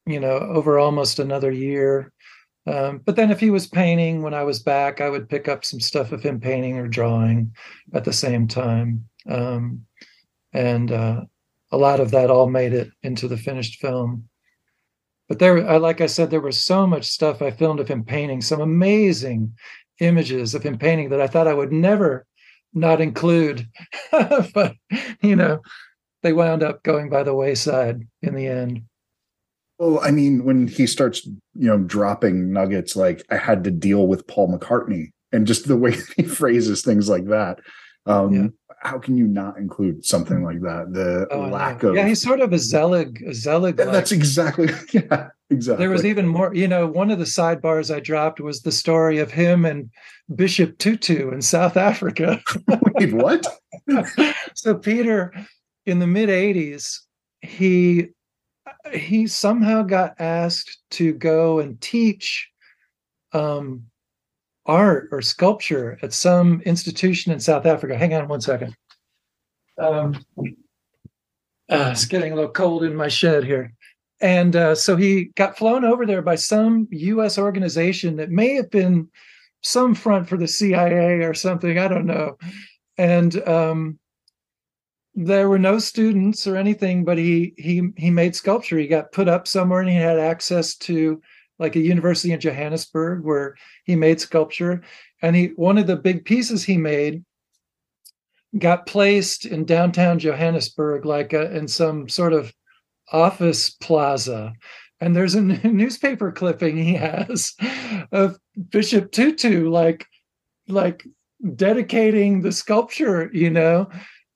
[0.06, 2.12] you know, over almost another year.
[2.66, 5.64] Um, but then if he was painting when I was back, I would pick up
[5.64, 7.54] some stuff of him painting or drawing
[7.92, 9.06] at the same time.
[9.28, 9.86] Um,
[10.52, 11.22] and uh,
[11.72, 14.28] a lot of that all made it into the finished film.
[15.28, 18.42] But there, like I said, there was so much stuff I filmed of him painting,
[18.42, 19.54] some amazing
[20.00, 22.26] images of him painting that I thought I would never
[22.74, 23.68] not include.
[24.12, 24.74] but,
[25.22, 25.60] you know,
[26.22, 28.82] they wound up going by the wayside in the end.
[29.78, 34.06] Well, I mean, when he starts, you know, dropping nuggets like I had to deal
[34.06, 37.58] with Paul McCartney and just the way he phrases things like that.
[38.06, 38.48] Um, yeah
[38.84, 40.92] how can you not include something like that?
[40.92, 43.76] The oh, lack of yeah, he's sort of a Zelig, a Zelig.
[43.76, 45.82] That's exactly yeah, exactly.
[45.82, 46.54] There was even more.
[46.54, 49.90] You know, one of the sidebars I dropped was the story of him and
[50.34, 52.40] Bishop Tutu in South Africa.
[52.94, 53.46] Wait, what?
[54.54, 55.32] so Peter,
[55.86, 57.00] in the mid '80s,
[57.40, 58.08] he
[58.92, 62.50] he somehow got asked to go and teach
[63.32, 63.84] um,
[64.66, 67.96] art or sculpture at some institution in South Africa.
[67.96, 68.74] Hang on one second.
[69.78, 70.24] Um,
[71.70, 73.72] uh, it's getting a little cold in my shed here.
[74.20, 78.70] And uh, so he got flown over there by some US organization that may have
[78.70, 79.08] been
[79.62, 81.78] some front for the CIA or something.
[81.78, 82.38] I don't know.
[82.96, 83.98] And um,
[85.14, 88.78] there were no students or anything, but he he he made sculpture.
[88.78, 91.20] He got put up somewhere, and he had access to
[91.58, 94.82] like a university in Johannesburg where he made sculpture.
[95.22, 97.24] And he one of the big pieces he made
[98.58, 102.52] got placed in downtown Johannesburg, like a, in some sort of
[103.12, 104.52] office plaza.
[105.00, 107.54] And there's a newspaper clipping he has
[108.12, 108.38] of
[108.70, 110.06] Bishop Tutu, like
[110.68, 111.04] like
[111.56, 113.88] dedicating the sculpture, you know,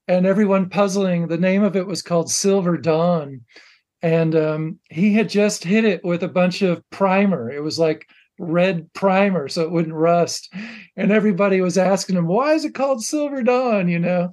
[0.09, 1.29] and everyone puzzling.
[1.29, 3.43] The name of it was called Silver Dawn.
[4.03, 7.51] And um, he had just hit it with a bunch of primer.
[7.51, 8.07] It was like
[8.38, 10.53] red primer so it wouldn't rust.
[10.96, 13.88] And everybody was asking him, why is it called Silver Dawn?
[13.88, 14.32] You know,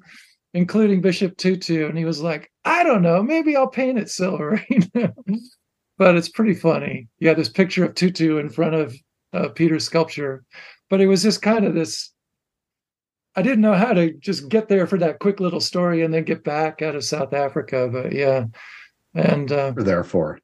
[0.53, 1.87] including Bishop Tutu.
[1.87, 4.63] And he was like, I don't know, maybe I'll paint it silver.
[4.69, 5.11] you know?
[5.97, 7.07] But it's pretty funny.
[7.19, 8.95] Yeah, this picture of Tutu in front of
[9.33, 10.43] uh, Peter's sculpture.
[10.89, 12.11] But it was just kind of this
[13.35, 16.23] I didn't know how to just get there for that quick little story and then
[16.23, 17.89] get back out of South Africa.
[17.91, 18.45] But yeah,
[19.15, 20.39] and uh, there for.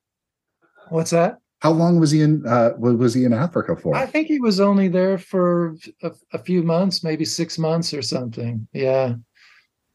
[0.90, 1.38] What's that?
[1.60, 2.44] How long was he in?
[2.48, 3.96] Uh, was he in Africa for?
[3.96, 8.02] I think he was only there for a, a few months, maybe six months or
[8.02, 8.68] something.
[8.74, 9.16] Yeah,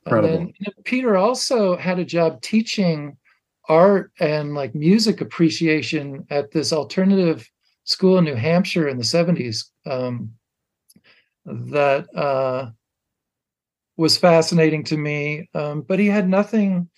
[0.04, 0.36] incredible.
[0.36, 0.52] Then,
[0.84, 3.16] Peter also had a job teaching
[3.68, 7.50] art and like music appreciation at this alternative
[7.82, 9.70] school in New Hampshire in the seventies.
[9.86, 10.30] Um,
[11.44, 12.70] that uh,
[13.96, 15.48] was fascinating to me.
[15.54, 16.88] Um, but he had nothing.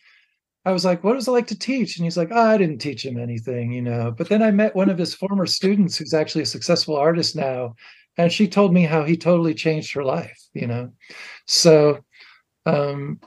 [0.65, 1.97] I was like, what was it like to teach?
[1.97, 4.13] And he's like, oh, I didn't teach him anything, you know.
[4.17, 7.75] But then I met one of his former students who's actually a successful artist now.
[8.17, 10.93] And she told me how he totally changed her life, you know.
[11.47, 12.05] So,
[12.67, 13.21] um,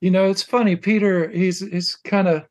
[0.00, 0.76] you know, it's funny.
[0.76, 2.46] Peter, he's he's kind of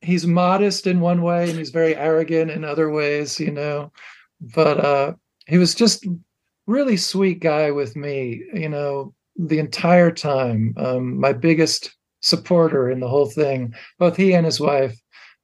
[0.00, 3.92] he's modest in one way and he's very arrogant in other ways, you know.
[4.40, 5.12] But uh,
[5.46, 6.04] he was just
[6.66, 8.42] really sweet guy with me.
[8.52, 10.74] You know, the entire time.
[10.76, 13.74] Um, my biggest supporter in the whole thing.
[13.98, 14.98] Both he and his wife,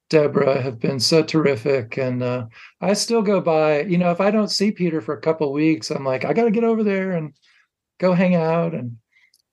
[0.09, 1.97] Deborah, have been so terrific.
[1.97, 2.45] And uh,
[2.81, 5.91] I still go by, you know, if I don't see Peter for a couple weeks,
[5.91, 7.33] I'm like, I got to get over there and
[7.99, 8.73] go hang out.
[8.73, 8.97] And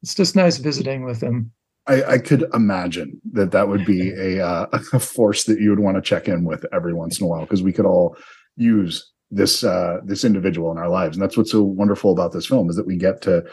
[0.03, 1.53] it's just nice visiting with him.
[1.89, 5.81] I, I could imagine that that would be a, uh, a force that you would
[5.81, 8.17] want to check in with every once in a while because we could all
[8.57, 12.47] use this uh, this individual in our lives, and that's what's so wonderful about this
[12.47, 13.45] film is that we get to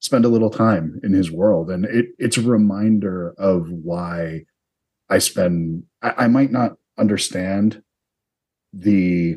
[0.00, 1.70] spend a little time in his world.
[1.70, 4.44] And it, it's a reminder of why
[5.10, 7.82] i spend I, I might not understand
[8.72, 9.36] the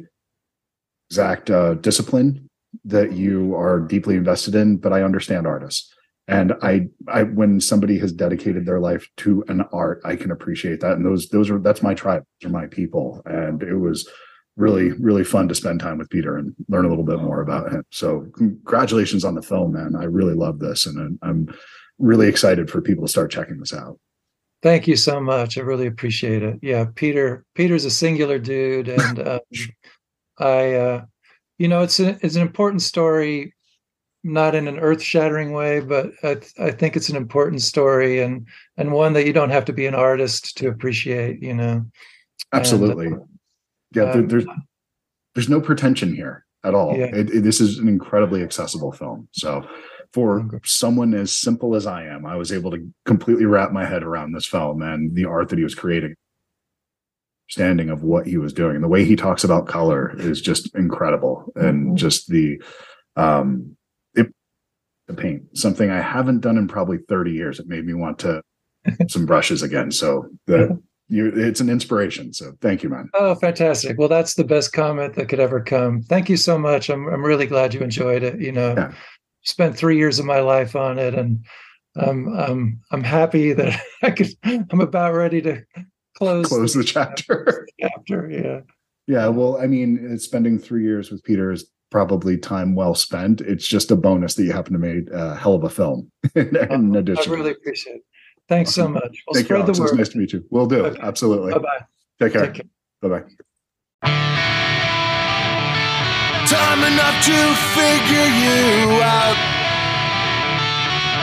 [1.09, 2.49] exact uh, discipline
[2.85, 5.93] that you are deeply invested in but i understand artists.
[6.27, 10.79] And I, I when somebody has dedicated their life to an art i can appreciate
[10.81, 10.93] that.
[10.93, 12.23] And those those are that's my tribe.
[12.41, 13.21] Those are my people.
[13.25, 14.07] And it was
[14.57, 17.71] really really fun to spend time with peter and learn a little bit more about
[17.71, 17.83] him.
[17.91, 19.95] So congratulations on the film man.
[19.95, 21.53] I really love this and i'm
[21.97, 23.99] really excited for people to start checking this out.
[24.63, 25.57] Thank you so much.
[25.57, 26.59] I really appreciate it.
[26.61, 29.39] Yeah peter peter's a singular dude and uh,
[30.39, 31.05] i uh
[31.57, 33.53] you know it's a, it's an important story
[34.23, 38.47] not in an earth-shattering way but I, th- I think it's an important story and
[38.77, 41.85] and one that you don't have to be an artist to appreciate you know?
[42.53, 43.25] Absolutely and, uh,
[43.93, 44.45] yeah um, there, there's
[45.35, 46.95] there's no pretension here at all.
[46.95, 47.05] Yeah.
[47.05, 49.27] it, it, this is an incredibly accessible film.
[49.31, 49.65] So
[50.13, 54.03] for someone as simple as i am i was able to completely wrap my head
[54.03, 56.15] around this film and the art that he was creating.
[57.47, 61.51] Understanding of what he was doing the way he talks about color is just incredible
[61.55, 61.95] and mm-hmm.
[61.95, 62.61] just the
[63.15, 63.75] um
[64.13, 64.27] it,
[65.07, 67.59] the paint something i haven't done in probably 30 years.
[67.59, 68.41] It made me want to
[69.07, 69.91] some brushes again.
[69.91, 70.81] So the
[71.11, 75.13] you it's an inspiration so thank you man oh fantastic well that's the best comment
[75.15, 78.39] that could ever come thank you so much i'm, I'm really glad you enjoyed it
[78.39, 78.93] you know yeah.
[79.43, 81.45] spent three years of my life on it and
[81.99, 84.29] um, I'm I'm happy that I could.
[84.43, 85.63] I'm about ready to
[86.15, 87.67] close close the, the chapter.
[87.79, 88.61] chapter, yeah.
[89.07, 93.41] Yeah, well, I mean, spending three years with Peter is probably time well spent.
[93.41, 96.09] It's just a bonus that you happen to make a hell of a film.
[96.35, 98.03] in, in addition, I really appreciate it.
[98.51, 99.23] Thanks so much.
[99.25, 99.89] We'll Thank spread you, the word.
[99.91, 100.43] It's nice to meet you.
[100.49, 100.85] We'll do.
[100.87, 100.99] Okay.
[101.01, 101.53] Absolutely.
[101.53, 101.85] Bye-bye.
[102.19, 102.51] Take care.
[102.51, 102.65] care.
[103.01, 103.23] Bye-bye.
[106.51, 107.37] Time enough to
[107.71, 109.39] figure you out.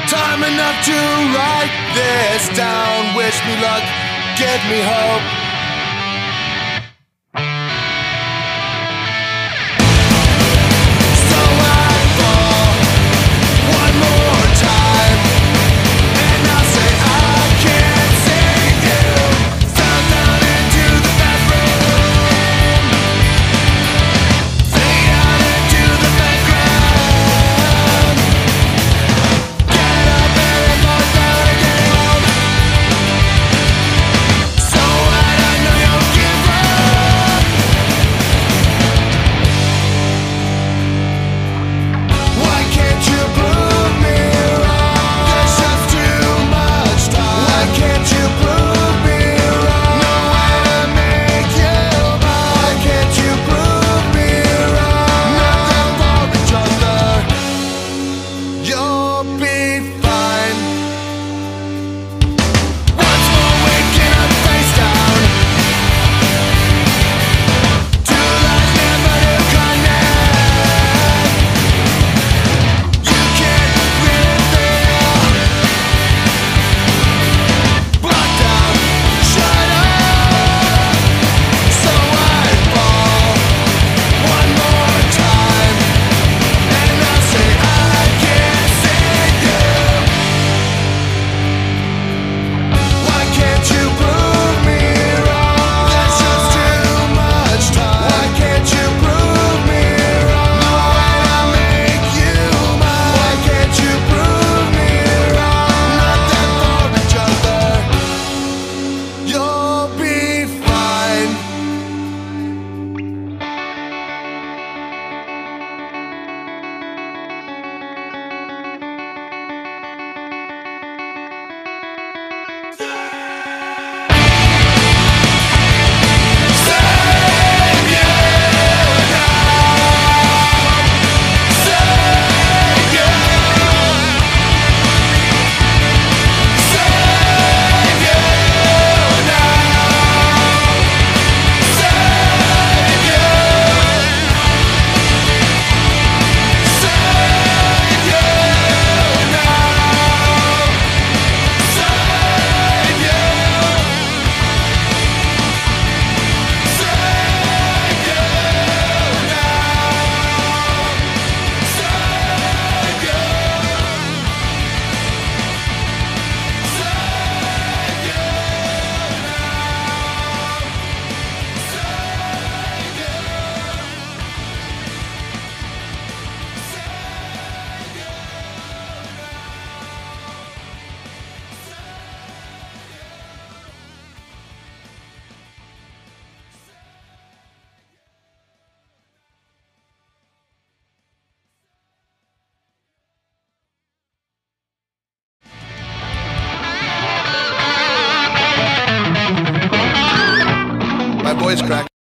[0.08, 0.96] Time enough to
[1.36, 3.14] write this down.
[3.14, 3.84] Wish me luck,
[4.38, 5.37] give me hope.